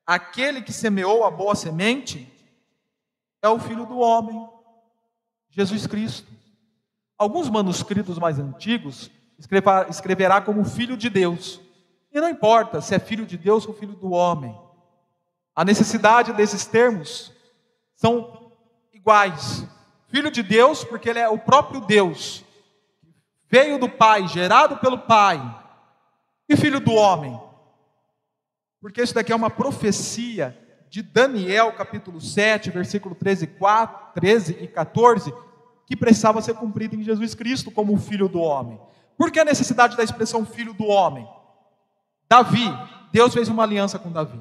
[0.06, 2.30] Aquele que semeou a boa semente
[3.42, 4.48] é o Filho do Homem,
[5.54, 6.30] Jesus Cristo.
[7.16, 9.10] Alguns manuscritos mais antigos
[9.88, 11.60] escreverá como Filho de Deus.
[12.12, 14.58] E não importa se é Filho de Deus ou Filho do Homem.
[15.54, 17.32] A necessidade desses termos
[17.94, 18.52] são
[18.92, 19.64] iguais.
[20.08, 22.44] Filho de Deus, porque ele é o próprio Deus.
[23.48, 25.40] Veio do Pai, gerado pelo Pai.
[26.48, 27.40] E filho do homem.
[28.80, 30.58] Porque isso daqui é uma profecia
[30.94, 35.34] de Daniel, capítulo 7, versículo 13, 4, 13 e 14,
[35.88, 38.80] que precisava ser cumprida em Jesus Cristo como filho do homem.
[39.18, 41.28] Por que a necessidade da expressão filho do homem?
[42.28, 42.72] Davi,
[43.10, 44.40] Deus fez uma aliança com Davi.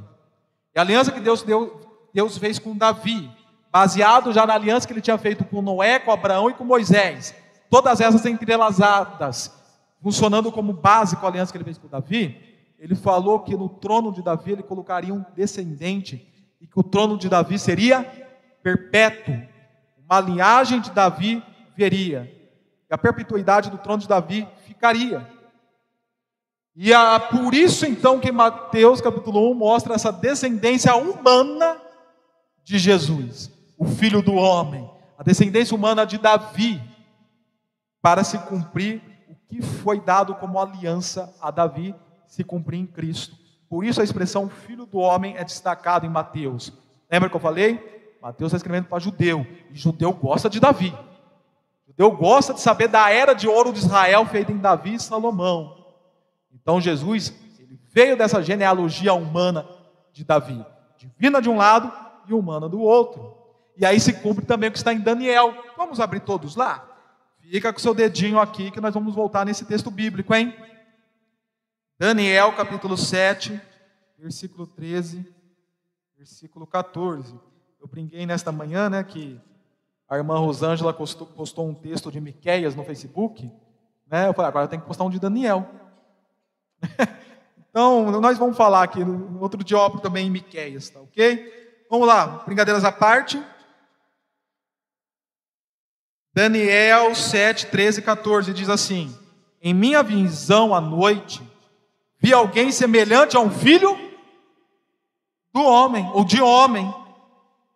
[0.75, 1.81] E a aliança que Deus deu,
[2.13, 3.31] Deus fez com Davi
[3.71, 7.33] baseado já na aliança que ele tinha feito com Noé, com Abraão e com Moisés.
[7.67, 9.51] Todas essas entrelaçadas,
[10.03, 12.39] funcionando como base com a aliança que ele fez com Davi.
[12.77, 16.31] Ele falou que no trono de Davi ele colocaria um descendente
[16.63, 18.03] e que o trono de Davi seria
[18.63, 19.35] perpétuo.
[20.09, 21.43] Uma linhagem de Davi
[21.77, 22.31] veria.
[22.89, 25.29] E a perpetuidade do trono de Davi ficaria.
[26.75, 31.77] E é por isso então que Mateus capítulo 1 mostra essa descendência humana
[32.63, 36.81] de Jesus o filho do homem, a descendência humana de Davi,
[38.01, 41.93] para se cumprir o que foi dado como aliança a Davi,
[42.25, 43.35] se cumprir em Cristo.
[43.73, 46.71] Por isso a expressão filho do homem é destacada em Mateus.
[47.11, 48.15] Lembra que eu falei?
[48.21, 50.95] Mateus está escrevendo para judeu, e judeu gosta de Davi.
[51.87, 55.87] Judeu gosta de saber da era de ouro de Israel feita em Davi e Salomão.
[56.53, 59.67] Então Jesus, ele veio dessa genealogia humana
[60.11, 60.63] de Davi,
[60.95, 61.91] divina de um lado
[62.27, 63.35] e humana do outro.
[63.75, 65.51] E aí se cumpre também o que está em Daniel.
[65.75, 66.87] Vamos abrir todos lá?
[67.39, 70.53] Fica com seu dedinho aqui que nós vamos voltar nesse texto bíblico, hein?
[71.99, 73.61] Daniel capítulo 7,
[74.17, 75.31] versículo 13,
[76.17, 77.39] versículo 14.
[77.79, 79.39] Eu brinquei nesta manhã, né, que
[80.09, 83.49] a irmã Rosângela postou, postou um texto de Miqueias no Facebook,
[84.07, 84.27] né?
[84.27, 85.69] Eu falei, agora tenho que postar um de Daniel.
[87.69, 91.85] então, nós vamos falar aqui no outro dia também em Miqueias, tá OK?
[91.89, 93.41] Vamos lá, brincadeiras à parte.
[96.33, 99.15] Daniel 7, 13 e 14 diz assim:
[99.61, 101.52] Em minha visão à noite,
[102.23, 103.99] vi alguém semelhante a um filho
[105.53, 106.91] do homem, ou de homem.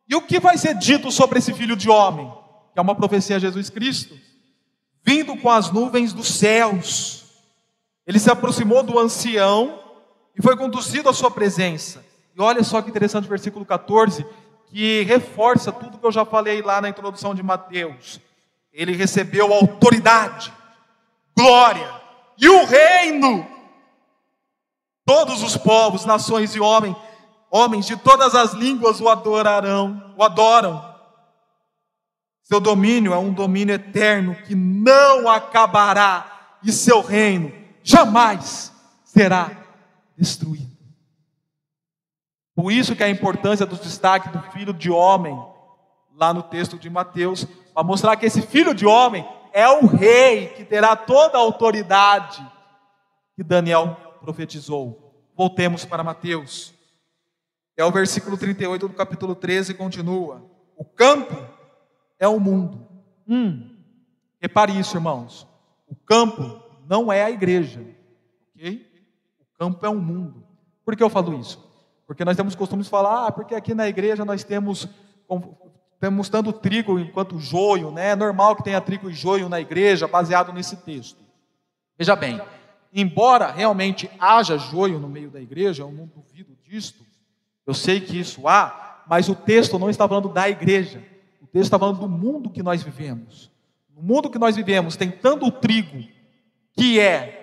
[0.08, 2.32] E o que vai ser dito sobre esse filho de homem?
[2.74, 4.18] Que é uma profecia a Jesus Cristo.
[5.04, 7.26] Vindo com as nuvens dos céus,
[8.06, 9.84] ele se aproximou do ancião
[10.38, 12.06] e foi conduzido à sua presença.
[12.34, 14.26] E olha só que interessante o versículo 14,
[14.68, 18.22] que reforça tudo que eu já falei lá na introdução de Mateus
[18.78, 20.54] ele recebeu autoridade,
[21.36, 21.92] glória
[22.38, 23.57] e o reino.
[25.08, 26.94] Todos os povos, nações e homens,
[27.50, 30.84] homens de todas as línguas o adorarão, o adoram.
[32.44, 38.74] Seu domínio é um domínio eterno que não acabará e seu reino jamais
[39.06, 39.50] será
[40.18, 40.76] destruído.
[42.54, 45.42] Por isso que a importância do destaque do filho de homem
[46.18, 50.48] lá no texto de Mateus, para mostrar que esse filho de homem é o rei
[50.50, 52.46] que terá toda a autoridade
[53.38, 55.14] que Daniel profetizou.
[55.38, 56.74] Voltemos para Mateus.
[57.78, 60.44] É o versículo 38 do capítulo 13 continua.
[60.76, 61.48] O campo
[62.20, 62.86] é o mundo.
[63.26, 63.78] Hum,
[64.42, 65.48] repare isso, irmãos.
[65.88, 67.82] O campo não é a igreja,
[68.54, 68.86] ok?
[69.40, 70.44] O campo é o mundo.
[70.84, 71.66] Por que eu falo isso?
[72.06, 74.90] Porque nós temos costume de falar, ah, porque aqui na igreja nós temos
[75.94, 78.10] Estamos dando trigo enquanto joio, né?
[78.10, 81.18] É normal que tenha trigo e joio na igreja, baseado nesse texto.
[81.98, 82.40] Veja bem,
[82.94, 87.06] embora realmente haja joio no meio da igreja, eu não duvido disto,
[87.66, 91.04] eu sei que isso há, mas o texto não está falando da igreja,
[91.42, 93.52] o texto está falando do mundo que nós vivemos.
[93.96, 96.04] No mundo que nós vivemos, tem tanto o trigo,
[96.74, 97.38] que é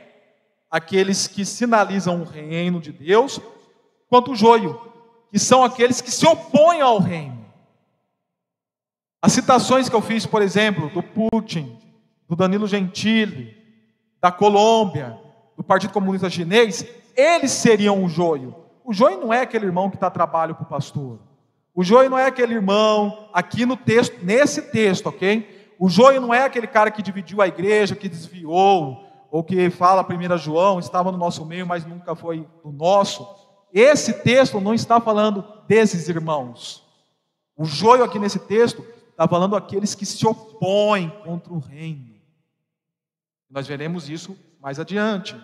[0.70, 3.40] aqueles que sinalizam o reino de Deus,
[4.08, 4.80] quanto o joio,
[5.30, 7.44] que são aqueles que se opõem ao reino.
[9.20, 11.78] As citações que eu fiz, por exemplo, do Putin,
[12.28, 13.56] do Danilo Gentili,
[14.20, 15.18] da Colômbia,
[15.56, 16.86] do Partido Comunista Chinês,
[17.16, 18.54] eles seriam o joio.
[18.84, 21.18] O joio não é aquele irmão que está trabalho para o pastor.
[21.74, 25.74] O joio não é aquele irmão, aqui no texto, nesse texto, ok?
[25.78, 30.06] O joio não é aquele cara que dividiu a igreja, que desviou, ou que fala
[30.08, 33.26] 1 João, estava no nosso meio, mas nunca foi do nosso.
[33.72, 36.84] Esse texto não está falando desses irmãos.
[37.56, 42.14] O joio aqui nesse texto está falando aqueles que se opõem contra o reino.
[43.50, 45.36] Nós veremos isso mais adiante.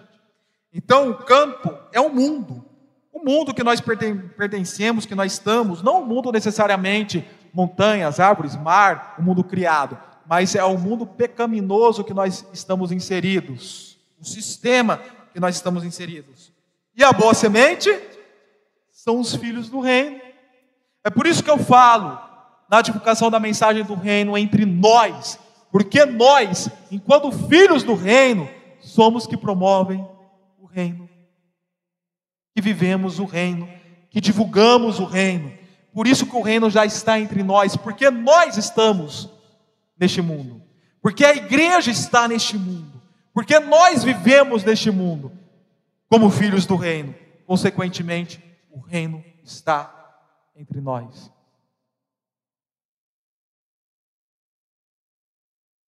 [0.73, 2.65] Então, o campo é o mundo.
[3.13, 9.17] O mundo que nós pertencemos, que nós estamos, não o mundo necessariamente montanhas, árvores, mar,
[9.19, 15.03] o mundo criado, mas é o mundo pecaminoso que nós estamos inseridos, o sistema
[15.35, 16.51] que nós estamos inseridos.
[16.97, 17.95] E a boa semente
[18.91, 20.19] são os filhos do reino.
[21.05, 22.19] É por isso que eu falo
[22.71, 25.39] na divulgação da mensagem do reino entre nós,
[25.71, 28.49] porque nós, enquanto filhos do reino,
[28.91, 30.07] somos que promovem
[30.59, 31.09] o reino,
[32.55, 33.69] que vivemos o reino,
[34.11, 35.57] que divulgamos o reino.
[35.93, 39.29] Por isso que o reino já está entre nós, porque nós estamos
[39.99, 40.63] neste mundo,
[41.01, 43.01] porque a igreja está neste mundo,
[43.33, 45.33] porque nós vivemos neste mundo
[46.09, 47.15] como filhos do reino.
[47.47, 49.93] Consequentemente, o reino está
[50.57, 51.31] entre nós.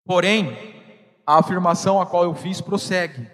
[0.05, 0.78] Porém,
[1.29, 3.31] a afirmação a qual eu fiz prossegue.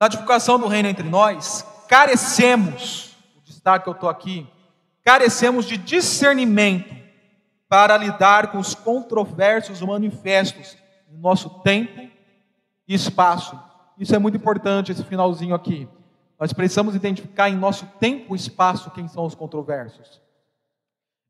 [0.00, 4.44] Na divulgação do reino entre nós, carecemos, o destaque que eu estou aqui,
[5.04, 6.92] carecemos de discernimento
[7.68, 10.76] para lidar com os controversos manifestos
[11.08, 12.00] no nosso tempo
[12.88, 13.56] e espaço.
[13.96, 15.86] Isso é muito importante, esse finalzinho aqui.
[16.36, 20.20] Nós precisamos identificar em nosso tempo e espaço quem são os controversos.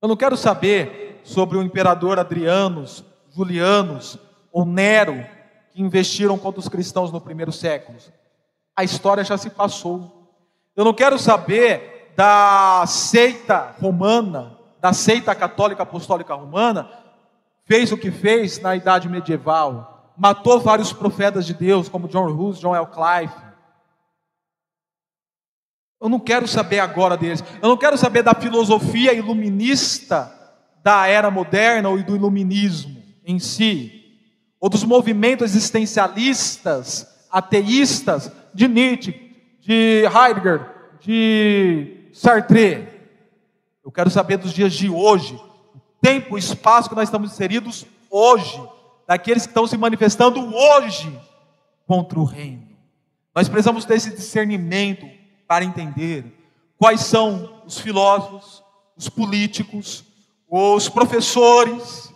[0.00, 4.16] Eu não quero saber sobre o imperador Adrianos, Julianos
[4.52, 5.26] ou Nero
[5.72, 7.98] que investiram contra os cristãos no primeiro século.
[8.76, 10.32] A história já se passou.
[10.76, 16.88] Eu não quero saber da seita romana, da seita católica apostólica romana,
[17.64, 22.60] fez o que fez na idade medieval, matou vários profetas de Deus, como John Hus,
[22.60, 22.86] John L.
[22.86, 23.47] Clive.
[26.00, 27.42] Eu não quero saber agora deles.
[27.60, 30.32] Eu não quero saber da filosofia iluminista
[30.82, 34.16] da era moderna ou do iluminismo em si,
[34.60, 39.12] ou dos movimentos existencialistas, ateístas de Nietzsche,
[39.60, 40.66] de Heidegger,
[41.00, 42.88] de Sartre.
[43.84, 47.84] Eu quero saber dos dias de hoje, o tempo, o espaço que nós estamos inseridos
[48.10, 48.58] hoje,
[49.06, 51.18] daqueles que estão se manifestando hoje
[51.86, 52.66] contra o reino.
[53.34, 55.06] Nós precisamos desse discernimento
[55.48, 56.24] para entender
[56.76, 58.62] quais são os filósofos,
[58.96, 60.04] os políticos,
[60.48, 62.14] os professores,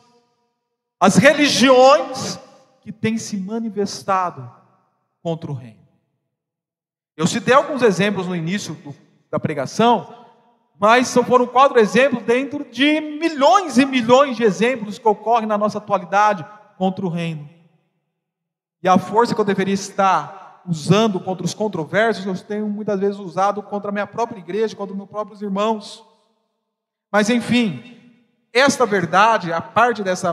[1.01, 2.39] as religiões
[2.83, 4.49] que têm se manifestado
[5.21, 5.83] contra o reino.
[7.17, 8.95] Eu citei alguns exemplos no início do
[9.33, 10.15] da pregação,
[10.79, 15.57] mas só foram quatro exemplos dentro de milhões e milhões de exemplos que ocorrem na
[15.57, 16.45] nossa atualidade
[16.77, 17.49] contra o reino.
[18.83, 23.19] E a força que eu deveria estar usando contra os controversos, eu tenho muitas vezes
[23.19, 26.05] usado contra a minha própria igreja, contra meus próprios irmãos.
[27.11, 27.99] Mas enfim,
[28.53, 30.33] esta verdade, a parte dessa,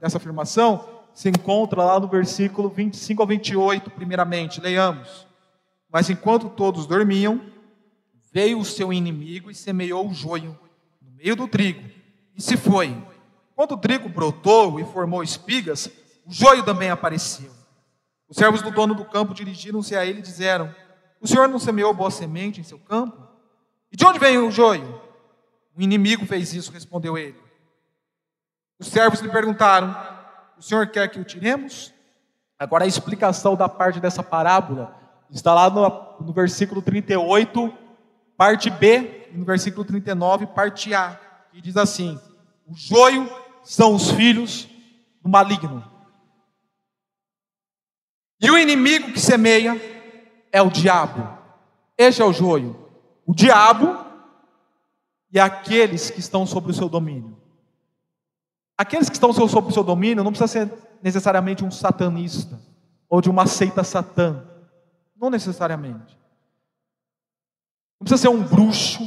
[0.00, 5.26] dessa afirmação, se encontra lá no versículo 25 ao 28, primeiramente, leiamos.
[5.90, 7.40] Mas enquanto todos dormiam,
[8.32, 10.58] veio o seu inimigo e semeou o joio
[11.00, 11.88] no meio do trigo,
[12.36, 12.96] e se foi.
[13.54, 15.88] Quando o trigo brotou e formou espigas,
[16.26, 17.63] o joio também apareceu.
[18.28, 20.74] Os servos do dono do campo dirigiram-se a ele e disseram:
[21.20, 23.26] O senhor não semeou boa semente em seu campo?
[23.92, 25.00] E de onde vem o joio?
[25.76, 27.38] O inimigo fez isso, respondeu ele.
[28.78, 29.94] Os servos lhe perguntaram:
[30.58, 31.92] O senhor quer que o tiremos?
[32.58, 34.96] Agora a explicação da parte dessa parábola
[35.30, 37.84] está lá no, no versículo 38
[38.36, 41.18] Parte B, no versículo 39, parte A,
[41.52, 42.18] que diz assim:
[42.66, 43.30] O joio
[43.62, 44.68] são os filhos
[45.22, 45.84] do maligno.
[48.40, 49.80] E o inimigo que semeia
[50.52, 51.38] é o diabo.
[51.96, 52.76] Este é o joio.
[53.26, 54.04] O diabo
[55.32, 57.36] e aqueles que estão sob o seu domínio.
[58.76, 62.60] Aqueles que estão sob o seu domínio não precisa ser necessariamente um satanista
[63.08, 64.44] ou de uma seita satã.
[65.20, 66.16] Não necessariamente.
[68.00, 69.02] Não precisa ser um bruxo,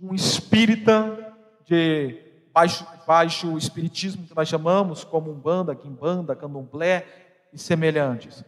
[0.00, 1.34] um espírita
[1.66, 2.18] de
[2.52, 7.06] baixo, baixo espiritismo que nós chamamos, como Umbanda, Quimbanda, Candomblé
[7.52, 8.44] e semelhantes.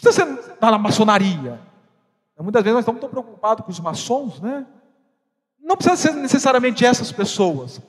[0.00, 1.60] Precisa ser na maçonaria.
[2.38, 4.64] Muitas vezes nós estamos tão preocupados com os maçons, né?
[5.60, 7.80] Não precisa ser necessariamente essas pessoas.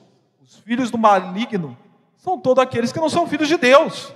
[0.42, 1.78] Os filhos do maligno
[2.16, 4.12] são todos aqueles que não são filhos de Deus.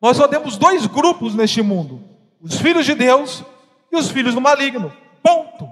[0.00, 2.00] Nós só temos dois grupos neste mundo:
[2.40, 3.42] os filhos de Deus
[3.90, 4.92] e os filhos do maligno.
[5.20, 5.68] Ponto.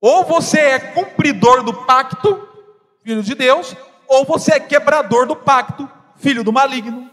[0.00, 2.48] Ou você é cumpridor do pacto,
[3.02, 3.74] filho de Deus,
[4.06, 7.10] ou você é quebrador do pacto, filho do maligno.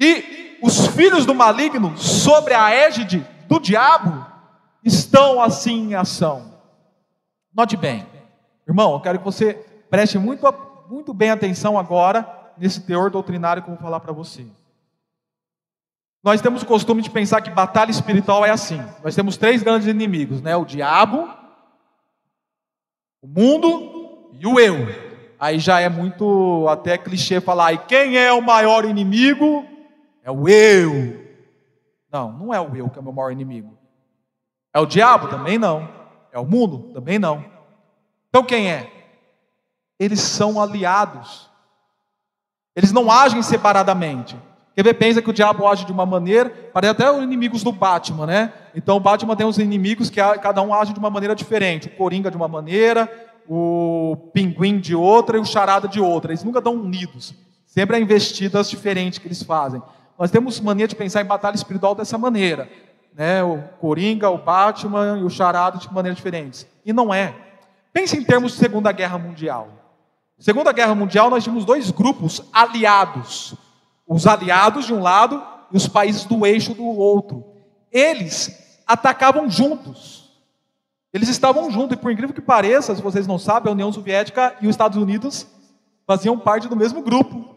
[0.00, 4.26] E os filhos do maligno, sobre a égide do diabo,
[4.84, 6.54] estão assim em ação.
[7.54, 8.06] Note bem,
[8.68, 9.54] Irmão, eu quero que você
[9.88, 10.44] preste muito,
[10.88, 12.28] muito bem atenção agora
[12.58, 14.44] nesse teor doutrinário que eu vou falar para você.
[16.22, 18.82] Nós temos o costume de pensar que batalha espiritual é assim.
[19.04, 20.56] Nós temos três grandes inimigos, né?
[20.56, 21.30] O diabo,
[23.22, 24.74] o mundo e o eu.
[25.38, 29.64] Aí já é muito até clichê falar, e quem é o maior inimigo?
[30.26, 31.24] É o eu.
[32.10, 33.78] Não, não é o eu que é o meu maior inimigo.
[34.74, 35.28] É o diabo?
[35.28, 35.88] Também não.
[36.32, 36.92] É o mundo?
[36.92, 37.44] Também não.
[38.28, 38.90] Então quem é?
[40.00, 41.48] Eles são aliados.
[42.74, 44.36] Eles não agem separadamente.
[44.74, 47.70] Quer ver, pensa que o diabo age de uma maneira, parece até os inimigos do
[47.70, 48.52] Batman, né?
[48.74, 51.86] Então o Batman tem uns inimigos que cada um age de uma maneira diferente.
[51.86, 53.08] O Coringa de uma maneira,
[53.48, 56.32] o Pinguim de outra e o Charada de outra.
[56.32, 57.32] Eles nunca estão unidos.
[57.64, 59.80] Sempre há investidas diferentes que eles fazem.
[60.18, 62.68] Nós temos mania de pensar em batalha espiritual dessa maneira.
[63.14, 63.42] Né?
[63.42, 66.66] O Coringa, o Batman e o Charada de maneiras diferentes.
[66.84, 67.34] E não é.
[67.92, 69.68] Pense em termos de Segunda Guerra Mundial.
[70.38, 73.56] Segunda Guerra Mundial, nós tínhamos dois grupos aliados
[74.06, 75.42] os aliados de um lado
[75.72, 77.44] e os países do eixo do outro.
[77.90, 80.30] Eles atacavam juntos.
[81.12, 84.54] Eles estavam juntos, e por incrível que pareça, se vocês não sabem, a União Soviética
[84.60, 85.46] e os Estados Unidos
[86.06, 87.55] faziam parte do mesmo grupo.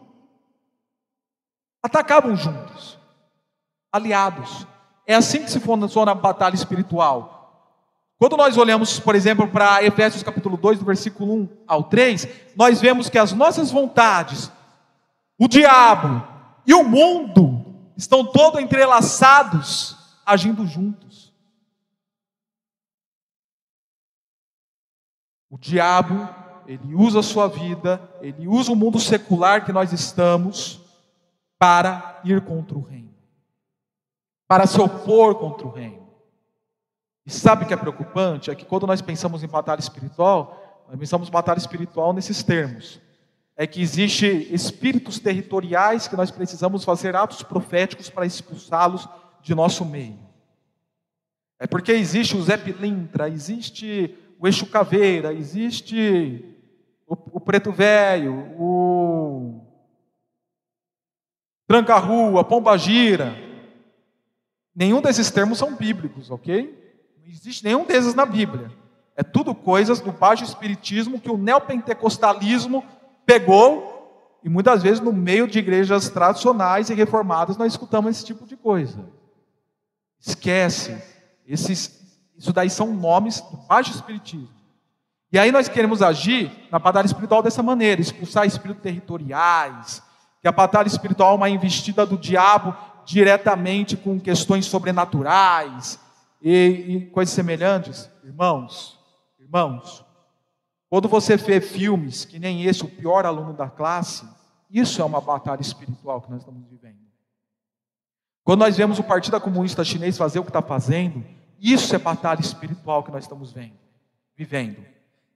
[1.82, 2.98] Atacavam juntos,
[3.92, 4.66] aliados.
[5.06, 7.40] É assim que se funciona a batalha espiritual.
[8.18, 12.80] Quando nós olhamos, por exemplo, para Efésios capítulo 2, do versículo 1 ao 3, nós
[12.80, 14.52] vemos que as nossas vontades,
[15.38, 16.22] o diabo,
[16.66, 17.64] e o mundo
[17.96, 21.34] estão todos entrelaçados, agindo juntos.
[25.48, 26.28] O diabo,
[26.66, 30.79] ele usa a sua vida, ele usa o mundo secular que nós estamos
[31.60, 33.14] para ir contra o reino,
[34.48, 36.08] para se opor contra o reino.
[37.24, 38.50] E sabe o que é preocupante?
[38.50, 43.00] É que quando nós pensamos em batalha espiritual, nós pensamos em batalha espiritual nesses termos
[43.60, 49.06] é que existe espíritos territoriais que nós precisamos fazer atos proféticos para expulsá-los
[49.42, 50.18] de nosso meio.
[51.58, 56.42] É porque existe o Zé Pilintra, existe o Eixo Caveira, existe
[57.06, 59.60] o, o Preto Velho, o
[61.70, 63.32] Tranca-Rua, Pomba Gira.
[64.74, 66.76] Nenhum desses termos são bíblicos, ok?
[67.22, 68.72] Não existe nenhum desses na Bíblia.
[69.14, 72.84] É tudo coisas do baixo espiritismo que o neopentecostalismo
[73.24, 78.44] pegou, e muitas vezes no meio de igrejas tradicionais e reformadas nós escutamos esse tipo
[78.46, 79.08] de coisa.
[80.18, 81.00] Esquece,
[81.46, 84.50] esses, isso daí são nomes do baixo espiritismo.
[85.30, 90.02] E aí nós queremos agir na batalha espiritual dessa maneira, expulsar espíritos territoriais,
[90.40, 92.74] que a batalha espiritual é uma investida do diabo
[93.04, 96.00] diretamente com questões sobrenaturais
[96.40, 96.52] e,
[96.88, 98.10] e coisas semelhantes.
[98.24, 98.98] Irmãos,
[99.38, 100.04] irmãos,
[100.88, 104.26] quando você vê filmes que nem esse, o pior aluno da classe,
[104.70, 106.98] isso é uma batalha espiritual que nós estamos vivendo.
[108.42, 111.24] Quando nós vemos o Partido Comunista Chinês fazer o que está fazendo,
[111.60, 113.74] isso é batalha espiritual que nós estamos vendo,
[114.34, 114.82] vivendo.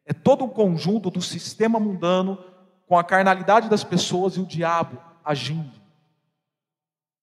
[0.07, 2.39] É todo um conjunto do sistema mundano
[2.87, 5.73] com a carnalidade das pessoas e o diabo agindo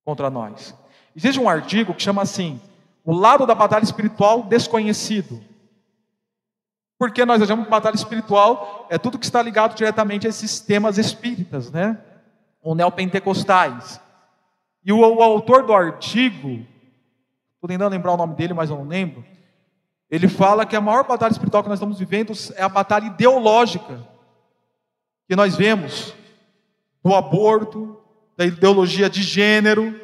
[0.03, 0.75] contra nós.
[1.15, 2.59] Existe um artigo que chama assim:
[3.03, 5.41] o lado da batalha espiritual desconhecido.
[6.97, 10.97] Porque nós achamos que batalha espiritual é tudo que está ligado diretamente a esses temas
[10.99, 11.99] espíritas, né?
[12.61, 13.99] Ou neopentecostais.
[14.85, 16.63] E o, o autor do artigo,
[17.55, 19.25] estou tentando lembrar o nome dele, mas eu não lembro.
[20.11, 24.10] Ele fala que a maior batalha espiritual que nós estamos vivendo é a batalha ideológica
[25.31, 26.13] que nós vemos
[27.01, 27.97] do aborto,
[28.35, 29.97] da ideologia de gênero,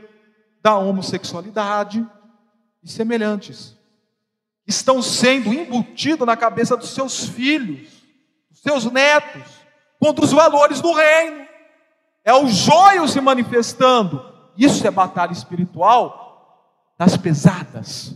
[0.63, 2.07] da homossexualidade
[2.81, 3.75] e semelhantes
[4.65, 7.89] estão sendo embutidos na cabeça dos seus filhos,
[8.49, 9.43] dos seus netos,
[9.99, 11.45] contra os valores do reino.
[12.23, 14.23] É o joio se manifestando.
[14.57, 18.15] Isso é batalha espiritual das pesadas.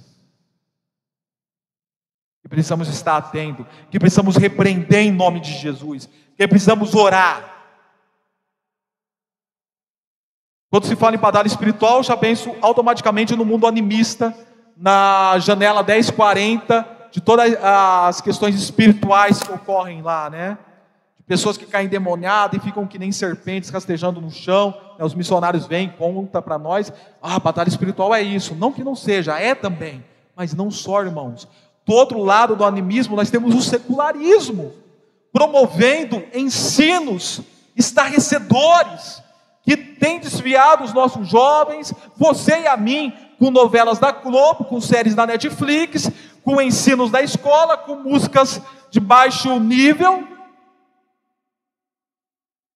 [2.51, 7.49] Precisamos estar atentos, que precisamos repreender em nome de Jesus, que precisamos orar.
[10.69, 14.35] Quando se fala em batalha espiritual, já penso automaticamente no mundo animista,
[14.75, 20.57] na janela 1040 de todas as questões espirituais que ocorrem lá, né?
[21.17, 24.77] De pessoas que caem demoniadas e ficam que nem serpentes rastejando no chão.
[24.99, 25.05] Né?
[25.05, 26.91] Os missionários vêm, conta para nós,
[27.21, 28.53] ah, batalha espiritual é isso.
[28.55, 30.03] Não que não seja, é também,
[30.35, 31.47] mas não só, irmãos.
[31.91, 34.73] Do outro lado do animismo, nós temos o secularismo,
[35.33, 37.41] promovendo ensinos
[37.75, 39.21] estarrecedores,
[39.61, 44.79] que tem desviado os nossos jovens, você e a mim, com novelas da Globo, com
[44.79, 46.09] séries da Netflix,
[46.45, 50.25] com ensinos da escola, com músicas de baixo nível.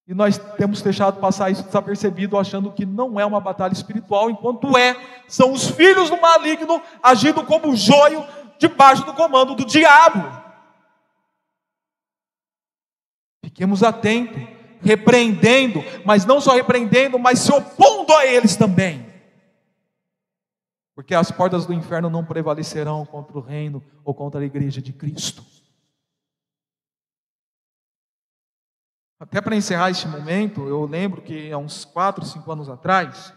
[0.05, 4.77] E nós temos deixado passar isso desapercebido, achando que não é uma batalha espiritual, enquanto
[4.77, 4.93] é.
[5.25, 8.25] São os filhos do maligno agindo como joio
[8.57, 10.43] debaixo do comando do diabo.
[13.43, 14.41] Fiquemos atentos,
[14.81, 19.05] repreendendo, mas não só repreendendo, mas se opondo a eles também.
[20.95, 24.93] Porque as portas do inferno não prevalecerão contra o reino ou contra a igreja de
[24.93, 25.45] Cristo.
[29.19, 33.33] Até para encerrar este momento, eu lembro que há uns 4, 5 anos atrás,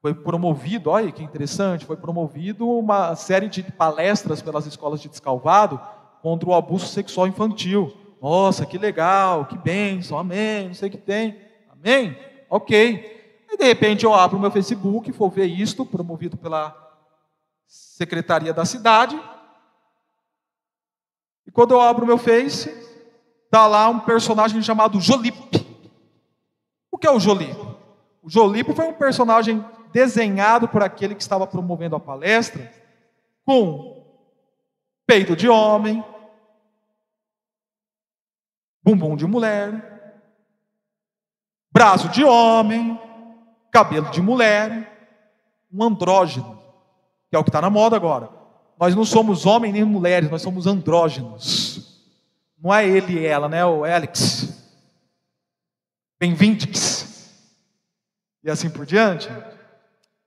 [0.00, 5.80] foi promovido, olha que interessante, foi promovido uma série de palestras pelas escolas de Descalvado
[6.22, 7.92] contra o abuso sexual infantil.
[8.20, 11.40] Nossa, que legal, que bênção, amém, não sei o que tem,
[11.70, 12.16] amém?
[12.48, 13.46] Ok.
[13.50, 16.74] E de repente eu abro o meu Facebook, vou ver isto, promovido pela
[17.66, 19.20] secretaria da cidade.
[21.46, 22.68] E quando eu abro o meu Face,
[23.44, 25.64] está lá um personagem chamado Jolipe.
[26.90, 27.66] O que é o Jolipe?
[28.22, 29.64] O Jolipe foi um personagem
[29.96, 32.70] desenhado por aquele que estava promovendo a palestra
[33.46, 34.04] com
[35.06, 36.04] peito de homem,
[38.82, 40.20] bumbum de mulher,
[41.72, 43.00] braço de homem,
[43.72, 45.16] cabelo de mulher,
[45.72, 46.60] um andrógeno,
[47.30, 48.28] que é o que está na moda agora.
[48.78, 52.04] Nós não somos homens nem mulheres, nós somos andrógenos.
[52.62, 53.64] Não é ele e ela, né?
[53.64, 54.62] O Alex.
[56.20, 57.30] Bem-vindos.
[58.44, 59.30] E assim por diante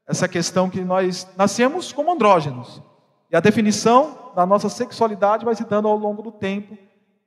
[0.10, 2.82] essa questão que nós nascemos como andrógenos.
[3.32, 6.76] E a definição da nossa sexualidade vai se dando ao longo do tempo.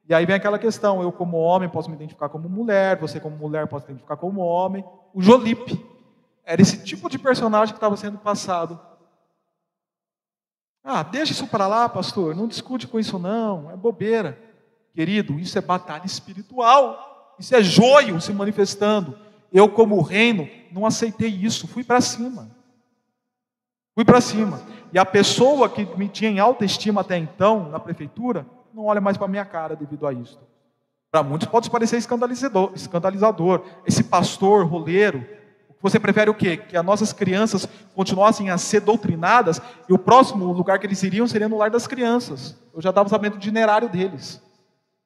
[0.09, 3.37] E aí vem aquela questão: eu, como homem, posso me identificar como mulher, você, como
[3.37, 4.85] mulher, pode se identificar como homem.
[5.15, 5.81] O Jolipe
[6.45, 8.81] era esse tipo de personagem que estava sendo passado.
[10.83, 14.37] Ah, deixa isso para lá, pastor, não discute com isso, não, é bobeira.
[14.93, 19.17] Querido, isso é batalha espiritual, isso é joio se manifestando.
[19.53, 22.61] Eu, como reino, não aceitei isso, fui para cima.
[23.95, 24.61] Fui para cima.
[24.93, 29.01] E a pessoa que me tinha em alta estima até então, na prefeitura, não olha
[29.01, 30.39] mais para minha cara devido a isso.
[31.11, 33.63] Para muitos pode parecer escandalizador, escandalizador.
[33.87, 35.25] Esse pastor, roleiro,
[35.83, 36.57] você prefere o quê?
[36.57, 41.27] Que as nossas crianças continuassem a ser doutrinadas e o próximo lugar que eles iriam
[41.27, 42.57] seria no lar das crianças.
[42.73, 44.41] Eu já estava sabendo do dinerário deles.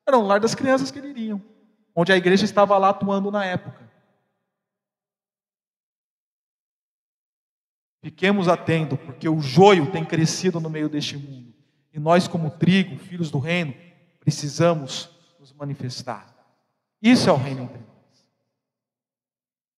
[0.06, 1.42] Era no lar das crianças que eles iriam,
[1.94, 3.85] onde a igreja estava lá atuando na época.
[8.06, 11.52] Fiquemos atentos, porque o joio tem crescido no meio deste mundo.
[11.92, 13.74] E nós, como trigo, filhos do reino,
[14.20, 16.32] precisamos nos manifestar.
[17.02, 18.30] Isso é o reino entre nós.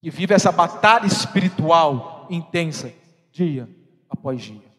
[0.03, 2.93] E vive essa batalha espiritual intensa,
[3.33, 3.67] dia
[4.11, 4.71] após dia.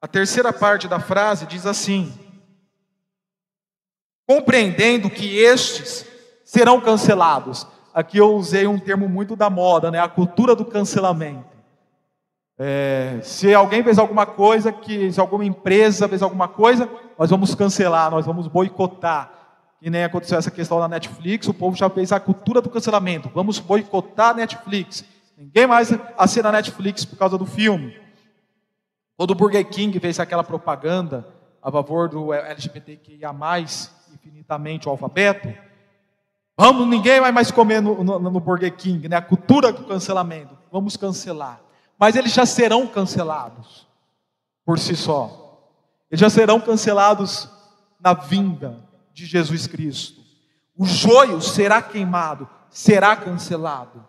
[0.00, 2.12] A terceira parte da frase diz assim:
[4.26, 6.04] compreendendo que estes
[6.44, 7.64] serão cancelados.
[7.94, 10.00] Aqui eu usei um termo muito da moda, né?
[10.00, 11.52] A cultura do cancelamento.
[12.58, 16.88] É, se alguém fez alguma coisa, que se alguma empresa fez alguma coisa,
[17.18, 19.30] nós vamos cancelar, nós vamos boicotar.
[19.80, 23.30] E nem aconteceu essa questão na Netflix, o povo já fez a cultura do cancelamento.
[23.34, 25.04] Vamos boicotar a Netflix.
[25.36, 28.00] Ninguém mais assina a Netflix por causa do filme.
[29.16, 31.26] Quando o Burger King fez aquela propaganda
[31.60, 33.34] a favor do LGBTQIA,
[34.14, 35.52] infinitamente o alfabeto,
[36.56, 39.16] Vamos, ninguém vai mais comer no, no, no Burger King, né?
[39.16, 40.56] A cultura do cancelamento.
[40.70, 41.60] Vamos cancelar.
[41.98, 43.86] Mas eles já serão cancelados
[44.64, 45.68] por si só.
[46.10, 47.48] Eles já serão cancelados
[47.98, 48.78] na vinda
[49.12, 50.20] de Jesus Cristo.
[50.76, 54.04] O joio será queimado, será cancelado.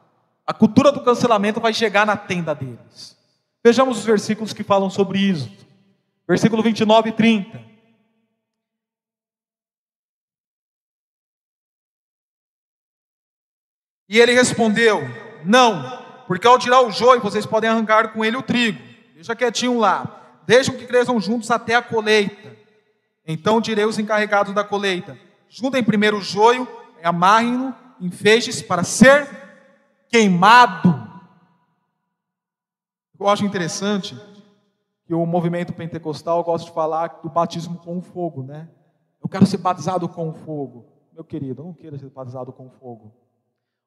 [0.46, 3.18] A cultura do cancelamento vai chegar na tenda deles.
[3.64, 5.50] Vejamos os versículos que falam sobre isso.
[6.28, 7.73] Versículo 29 e 30.
[14.14, 15.02] E ele respondeu:
[15.44, 15.82] Não,
[16.28, 18.80] porque ao tirar o joio, vocês podem arrancar com ele o trigo.
[19.16, 20.38] Deixa quietinho lá.
[20.46, 22.56] Deixam que cresçam juntos até a colheita.
[23.26, 25.18] Então direi os encarregados da colheita:
[25.50, 26.68] Juntem primeiro o joio,
[27.04, 29.28] amarrem-no em feixes para ser
[30.10, 30.94] queimado.
[33.20, 34.16] Eu acho interessante
[35.08, 38.70] que o movimento pentecostal gosta de falar do batismo com fogo, né?
[39.20, 40.86] Eu quero ser batizado com fogo.
[41.12, 43.23] Meu querido, eu não quero ser batizado com fogo.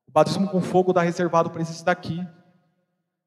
[0.08, 2.26] O batismo com fogo está reservado para esses daqui.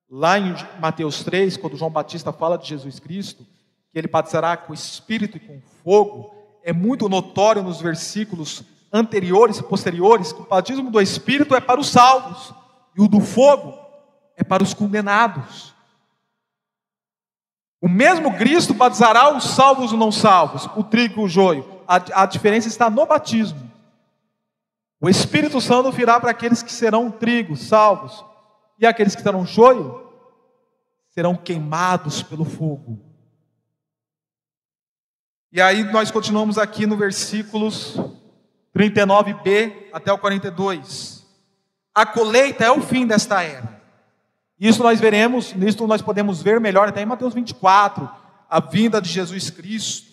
[0.09, 3.45] Lá em Mateus 3, quando João Batista fala de Jesus Cristo,
[3.91, 9.63] que ele batizará com espírito e com fogo, é muito notório nos versículos anteriores e
[9.63, 12.53] posteriores que o batismo do espírito é para os salvos
[12.97, 13.77] e o do fogo
[14.35, 15.73] é para os condenados.
[17.81, 21.65] O mesmo Cristo batizará os salvos e não salvos, o trigo e o joio.
[21.87, 23.68] A, a diferença está no batismo.
[25.01, 28.25] O Espírito Santo virá para aqueles que serão trigo, salvos,
[28.77, 30.07] e aqueles que serão joio
[31.09, 32.99] serão queimados pelo fogo.
[35.51, 37.97] E aí nós continuamos aqui no versículos
[38.75, 41.25] 39b até o 42.
[41.93, 43.81] A colheita é o fim desta era.
[44.59, 48.09] Isso nós veremos, nisso nós podemos ver melhor até em Mateus 24,
[48.49, 50.09] a vinda de Jesus Cristo.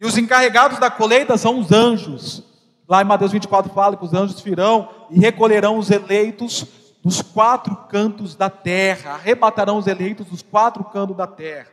[0.00, 2.47] E os encarregados da colheita são os anjos.
[2.88, 6.66] Lá em Mateus 24 fala que os anjos virão e recolherão os eleitos
[7.04, 11.68] dos quatro cantos da terra, arrebatarão os eleitos dos quatro cantos da terra.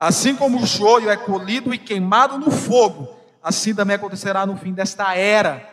[0.00, 3.08] Assim como o joio é colhido e queimado no fogo,
[3.42, 5.68] assim também acontecerá no fim desta era,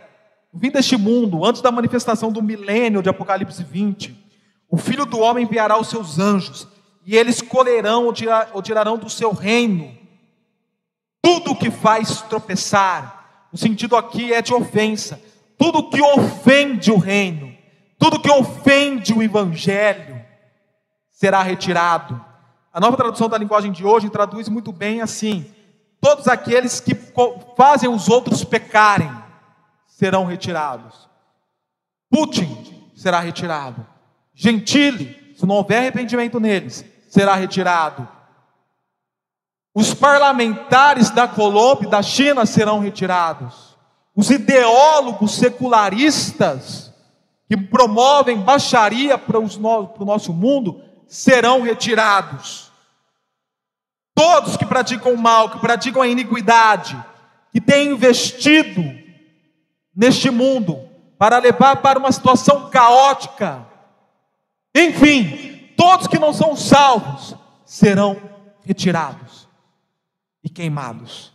[0.54, 4.16] no fim deste mundo, antes da manifestação do milênio de Apocalipse 20.
[4.70, 6.68] O filho do homem enviará os seus anjos,
[7.06, 8.12] e eles colherão
[8.54, 9.96] ou tirarão do seu reino
[11.26, 13.15] tudo que faz tropeçar.
[13.56, 15.18] O sentido aqui é de ofensa.
[15.58, 17.56] Tudo que ofende o reino,
[17.98, 20.22] tudo que ofende o evangelho,
[21.10, 22.20] será retirado.
[22.74, 25.50] A nova tradução da linguagem de hoje traduz muito bem assim:
[26.02, 26.94] todos aqueles que
[27.56, 29.10] fazem os outros pecarem
[29.88, 31.08] serão retirados.
[32.10, 33.88] Putin será retirado.
[34.34, 38.06] Gentile, se não houver arrependimento neles, será retirado.
[39.76, 43.76] Os parlamentares da Colômbia e da China serão retirados.
[44.16, 46.94] Os ideólogos secularistas
[47.50, 52.72] que promovem baixaria para, no, para o nosso mundo serão retirados.
[54.16, 56.98] Todos que praticam o mal, que praticam a iniquidade,
[57.52, 58.82] que têm investido
[59.94, 60.80] neste mundo
[61.18, 63.68] para levar para uma situação caótica,
[64.74, 68.16] enfim, todos que não são salvos serão
[68.66, 69.25] retirados
[70.46, 71.34] e queimados.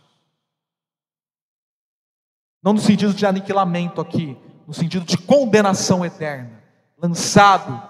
[2.63, 6.63] Não no sentido de aniquilamento aqui, no sentido de condenação eterna,
[6.97, 7.89] lançado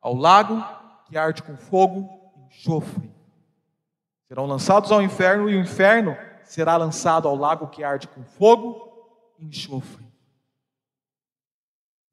[0.00, 0.64] ao lago
[1.06, 3.12] que arde com fogo e enxofre.
[4.26, 9.34] Serão lançados ao inferno e o inferno será lançado ao lago que arde com fogo
[9.38, 10.06] e enxofre.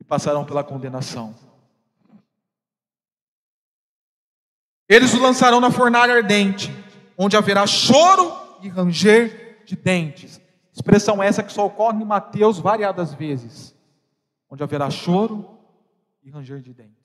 [0.02, 1.34] E passarão pela condenação.
[4.90, 6.70] Eles o lançarão na fornalha ardente,
[7.18, 8.32] onde haverá choro
[8.62, 10.42] e ranger de dentes.
[10.74, 13.76] Expressão essa que só ocorre em Mateus variadas vezes,
[14.50, 15.60] onde haverá choro
[16.24, 17.02] e ranger de dentes.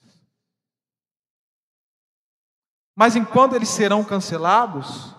[2.95, 5.15] Mas enquanto eles serão cancelados,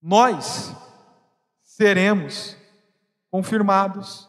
[0.00, 0.74] nós
[1.62, 2.56] seremos
[3.30, 4.28] confirmados.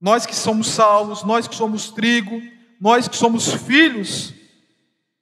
[0.00, 2.40] Nós que somos salvos, nós que somos trigo,
[2.80, 4.34] nós que somos filhos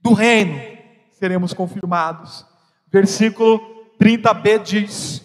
[0.00, 0.60] do reino,
[1.12, 2.46] seremos confirmados.
[2.90, 3.60] Versículo
[3.98, 5.22] 30b diz: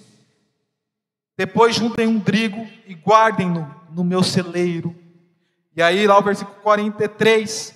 [1.38, 4.95] Depois juntem um trigo e guardem-no no meu celeiro
[5.76, 7.76] e aí, lá o versículo 43.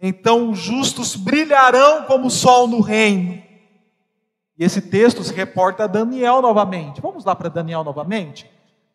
[0.00, 3.42] Então os justos brilharão como o sol no reino.
[4.58, 7.00] E esse texto se reporta a Daniel novamente.
[7.00, 8.50] Vamos lá para Daniel novamente?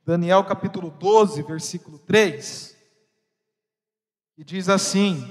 [0.06, 2.76] Daniel capítulo 12, versículo 3.
[4.38, 5.26] E diz assim: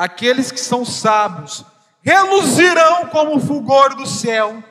[0.00, 1.62] Aqueles que são sábios
[2.00, 4.64] reluzirão como o fulgor do céu,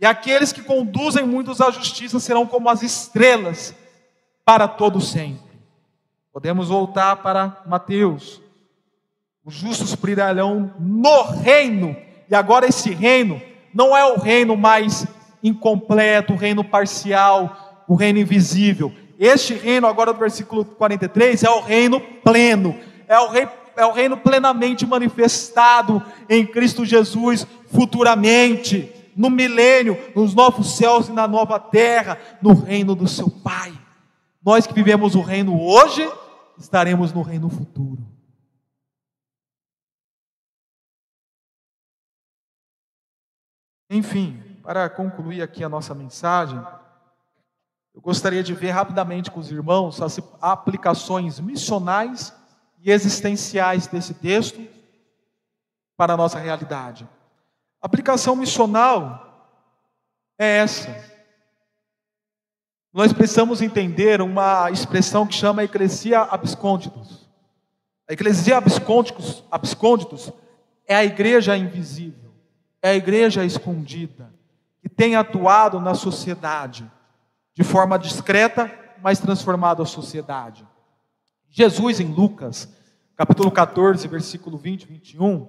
[0.00, 3.74] e aqueles que conduzem muitos à justiça serão como as estrelas
[4.44, 5.58] para todo sempre.
[6.32, 8.40] Podemos voltar para Mateus.
[9.44, 11.96] Os justos brilharão no reino,
[12.30, 13.42] e agora esse reino
[13.74, 15.04] não é o reino mais
[15.42, 18.94] incompleto, o reino parcial, o reino invisível.
[19.18, 22.78] Este reino, agora do versículo 43, é o reino pleno,
[23.08, 30.34] é o, rei, é o reino plenamente manifestado em Cristo Jesus futuramente, no milênio, nos
[30.34, 33.72] novos céus e na nova terra, no reino do seu Pai.
[34.44, 36.10] Nós que vivemos o reino hoje,
[36.58, 38.04] estaremos no reino futuro.
[43.90, 46.58] Enfim, para concluir aqui a nossa mensagem,
[47.94, 52.35] eu gostaria de ver rapidamente com os irmãos as aplicações missionais
[52.86, 54.66] e existenciais desse texto
[55.98, 57.06] para a nossa realidade.
[57.82, 59.52] A aplicação missional
[60.38, 61.16] é essa
[62.96, 67.28] nós precisamos entender uma expressão que chama Eclesia abscônditos.
[68.08, 70.32] A Eclesia abscônditos, abscônditos
[70.88, 72.32] é a igreja invisível,
[72.80, 74.32] é a igreja escondida,
[74.80, 76.90] que tem atuado na sociedade
[77.52, 78.72] de forma discreta,
[79.02, 80.66] mas transformado a sociedade.
[81.50, 82.66] Jesus, em Lucas,
[83.16, 85.48] capítulo 14, versículo 20, 21,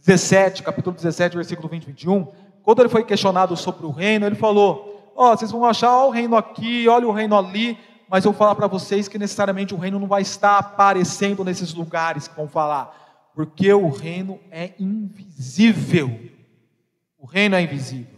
[0.00, 2.26] 17, capítulo 17, versículo 20, 21,
[2.62, 6.08] quando ele foi questionado sobre o reino, ele falou: Ó, oh, vocês vão achar ó,
[6.08, 9.74] o reino aqui, olha o reino ali, mas eu vou falar para vocês que necessariamente
[9.74, 14.72] o reino não vai estar aparecendo nesses lugares que vão falar, porque o reino é
[14.78, 16.10] invisível.
[17.18, 18.14] O reino é invisível.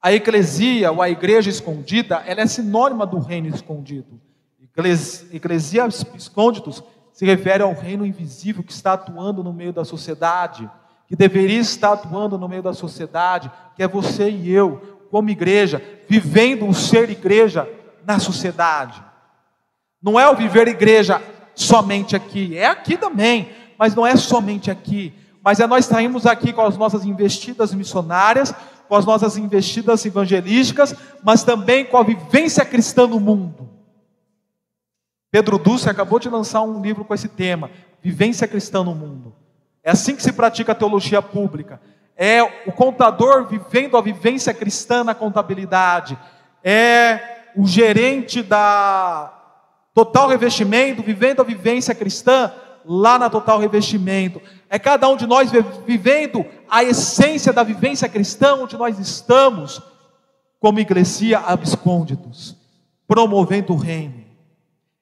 [0.00, 4.18] A eclesia, ou a igreja escondida, ela é sinônima do reino escondido.
[5.32, 6.82] Eclesias escondidos
[7.20, 10.66] se refere ao reino invisível que está atuando no meio da sociedade,
[11.06, 15.82] que deveria estar atuando no meio da sociedade, que é você e eu, como igreja,
[16.08, 17.68] vivendo o ser igreja
[18.06, 19.04] na sociedade.
[20.02, 21.20] Não é o viver igreja
[21.54, 25.12] somente aqui, é aqui também, mas não é somente aqui.
[25.44, 28.54] Mas é nós saímos aqui com as nossas investidas missionárias,
[28.88, 33.79] com as nossas investidas evangelísticas, mas também com a vivência cristã no mundo.
[35.30, 37.70] Pedro Dulce acabou de lançar um livro com esse tema,
[38.02, 39.34] Vivência Cristã no Mundo.
[39.82, 41.80] É assim que se pratica a teologia pública.
[42.16, 46.18] É o contador vivendo a vivência cristã na contabilidade.
[46.62, 49.32] É o gerente da
[49.94, 52.52] Total Revestimento vivendo a vivência cristã
[52.84, 54.40] lá na Total Revestimento.
[54.68, 55.50] É cada um de nós
[55.86, 59.80] vivendo a essência da vivência cristã onde nós estamos,
[60.58, 62.56] como igreja abscônditos,
[63.08, 64.19] promovendo o reino.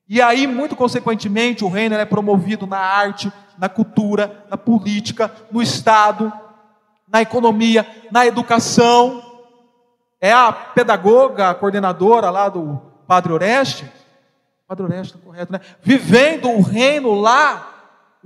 [0.09, 5.61] E aí, muito consequentemente, o reino é promovido na arte, na cultura, na política, no
[5.61, 6.33] Estado,
[7.07, 9.23] na economia, na educação.
[10.21, 13.91] É a pedagoga, a coordenadora lá do Padre Oreste,
[14.67, 15.61] Padre Oreste, está correto, né?
[15.83, 17.75] Vivendo o reino lá,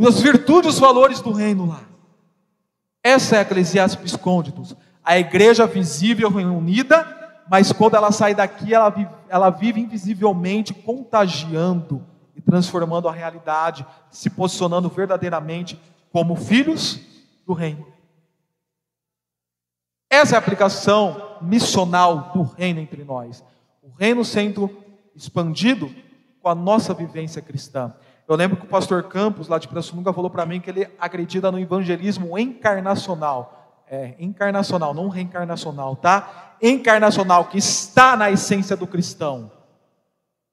[0.00, 1.80] as virtudes e os valores do reino lá.
[3.02, 4.76] Essa é a Eclesiastes Escônditos.
[5.04, 12.04] A igreja visível reunida mas quando ela sai daqui, ela vive, ela vive invisivelmente contagiando
[12.34, 15.80] e transformando a realidade, se posicionando verdadeiramente
[16.10, 17.00] como filhos
[17.46, 17.86] do reino.
[20.08, 23.42] Essa é a aplicação missional do reino entre nós.
[23.82, 24.70] O reino sendo
[25.14, 25.90] expandido
[26.42, 27.94] com a nossa vivência cristã.
[28.28, 31.50] Eu lembro que o pastor Campos, lá de Pirassununga, falou para mim que ele acredita
[31.50, 33.61] no evangelismo encarnacional.
[33.94, 36.56] É, encarnacional, não reencarnacional, tá?
[36.62, 39.52] Encarnacional, que está na essência do cristão.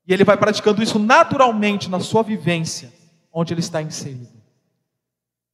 [0.05, 2.91] E ele vai praticando isso naturalmente na sua vivência,
[3.31, 4.27] onde ele está inserido.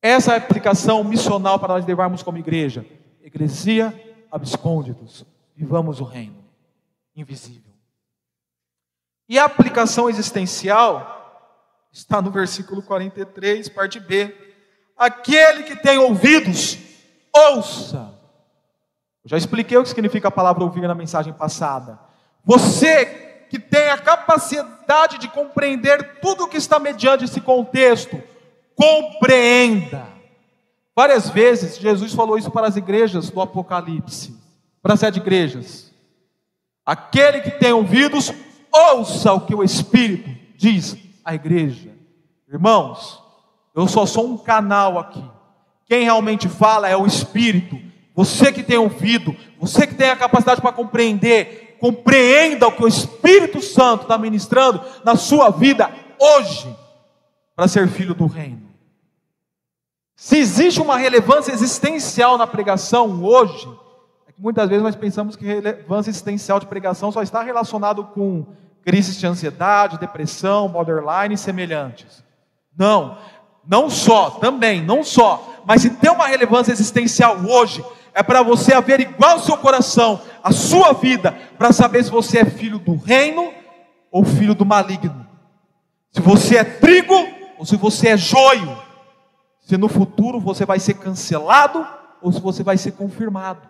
[0.02, 2.84] Essa é a aplicação missional para nós levarmos como igreja.
[3.22, 3.94] Igreja
[4.32, 5.24] abscônditos,
[5.56, 6.44] vivamos o reino
[7.16, 7.72] invisível.
[9.30, 11.54] E a aplicação existencial
[11.92, 14.36] está no versículo 43, parte B.
[14.98, 16.80] Aquele que tem ouvidos,
[17.36, 18.14] ouça.
[19.24, 22.00] Eu já expliquei o que significa a palavra ouvir na mensagem passada.
[22.44, 23.06] Você
[23.50, 28.22] que tem a capacidade de compreender tudo o que está mediante esse contexto,
[28.76, 30.08] compreenda.
[30.96, 34.36] Várias vezes Jesus falou isso para as igrejas do Apocalipse,
[34.82, 35.92] para as sete igrejas.
[36.86, 38.32] Aquele que tem ouvidos,
[38.72, 41.92] ouça o que o Espírito diz à igreja.
[42.48, 43.22] Irmãos,
[43.76, 45.24] eu só sou um canal aqui.
[45.86, 47.80] Quem realmente fala é o Espírito.
[48.16, 52.88] Você que tem ouvido, você que tem a capacidade para compreender, compreenda o que o
[52.88, 56.74] Espírito Santo está ministrando na sua vida hoje,
[57.56, 58.66] para ser filho do Reino.
[60.16, 63.68] Se existe uma relevância existencial na pregação hoje,
[64.28, 68.46] é que muitas vezes nós pensamos que relevância existencial de pregação só está relacionado com
[68.82, 72.24] crises de ansiedade, depressão, borderline e semelhantes.
[72.78, 73.18] Não,
[73.68, 78.74] não só, também, não só, mas se tem uma relevância existencial hoje, é para você
[78.74, 83.52] averiguar o seu coração, a sua vida, para saber se você é filho do reino
[84.12, 85.28] ou filho do maligno.
[86.12, 87.14] Se você é trigo
[87.58, 88.82] ou se você é joio.
[89.60, 91.86] Se no futuro você vai ser cancelado
[92.22, 93.68] ou se você vai ser confirmado.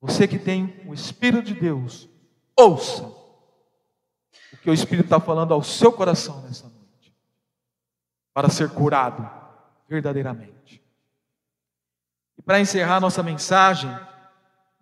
[0.00, 2.08] Você que tem o Espírito de Deus,
[2.56, 6.77] ouça o que o Espírito está falando ao seu coração nessa noite,
[8.38, 9.28] para ser curado
[9.88, 10.80] verdadeiramente.
[12.38, 13.90] E para encerrar nossa mensagem,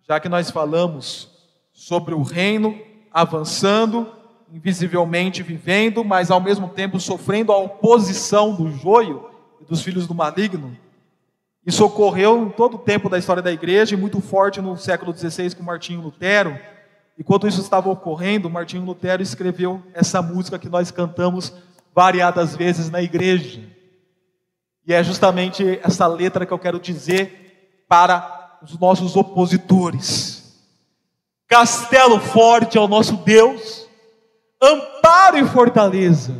[0.07, 1.27] já que nós falamos
[1.73, 2.79] sobre o reino
[3.11, 4.13] avançando,
[4.53, 9.27] invisivelmente vivendo, mas ao mesmo tempo sofrendo a oposição do joio
[9.59, 10.77] e dos filhos do maligno,
[11.65, 15.17] isso ocorreu em todo o tempo da história da igreja e muito forte no século
[15.17, 16.55] XVI com Martinho Lutero.
[17.17, 21.51] Enquanto isso estava ocorrendo, Martinho Lutero escreveu essa música que nós cantamos
[21.97, 23.59] variadas vezes na igreja.
[24.85, 30.55] E é justamente essa letra que eu quero dizer para os nossos opositores.
[31.47, 33.87] Castelo forte é o nosso Deus,
[34.61, 36.35] amparo e fortaleza,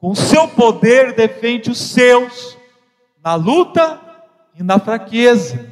[0.00, 2.58] com seu poder defende os seus
[3.22, 4.00] na luta
[4.58, 5.70] e na fraqueza.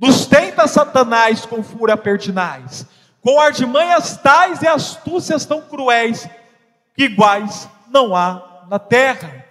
[0.00, 2.86] Nos tenta Satanás com fúria pertinaz,
[3.20, 6.26] com artimanhas tais e astúcias tão cruéis,
[6.96, 9.44] que iguais não há na terra.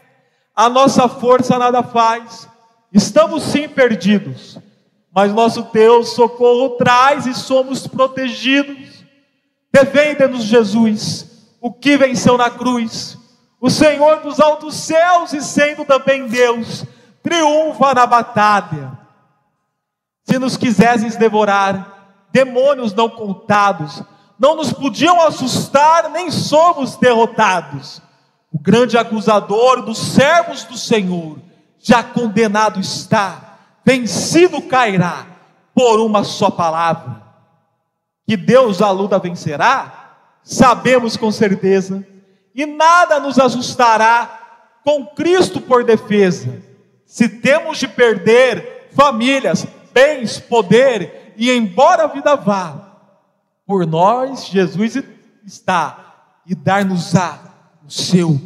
[0.55, 2.49] A nossa força nada faz,
[2.91, 4.57] estamos sim perdidos,
[5.13, 9.03] mas nosso Deus socorro traz e somos protegidos.
[9.71, 13.17] Defende-nos, Jesus, o que venceu na cruz,
[13.59, 16.85] o Senhor dos altos céus e sendo também Deus,
[17.21, 18.97] triunfa na batalha.
[20.23, 24.03] Se nos quisesses devorar, demônios não contados,
[24.39, 28.01] não nos podiam assustar, nem somos derrotados.
[28.51, 31.37] O grande acusador dos servos do Senhor,
[31.79, 35.25] já condenado está, vencido cairá,
[35.73, 37.21] por uma só palavra.
[38.25, 42.05] Que Deus a luta vencerá, sabemos com certeza,
[42.55, 46.61] e nada nos assustará com Cristo por defesa.
[47.05, 52.97] Se temos de perder famílias, bens, poder, e embora a vida vá,
[53.65, 55.03] por nós Jesus
[55.45, 57.46] está e dar-nos-á
[57.87, 58.39] o seu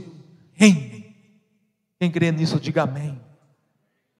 [0.54, 1.04] reino.
[2.00, 3.21] Quem crê nisso, diga amém.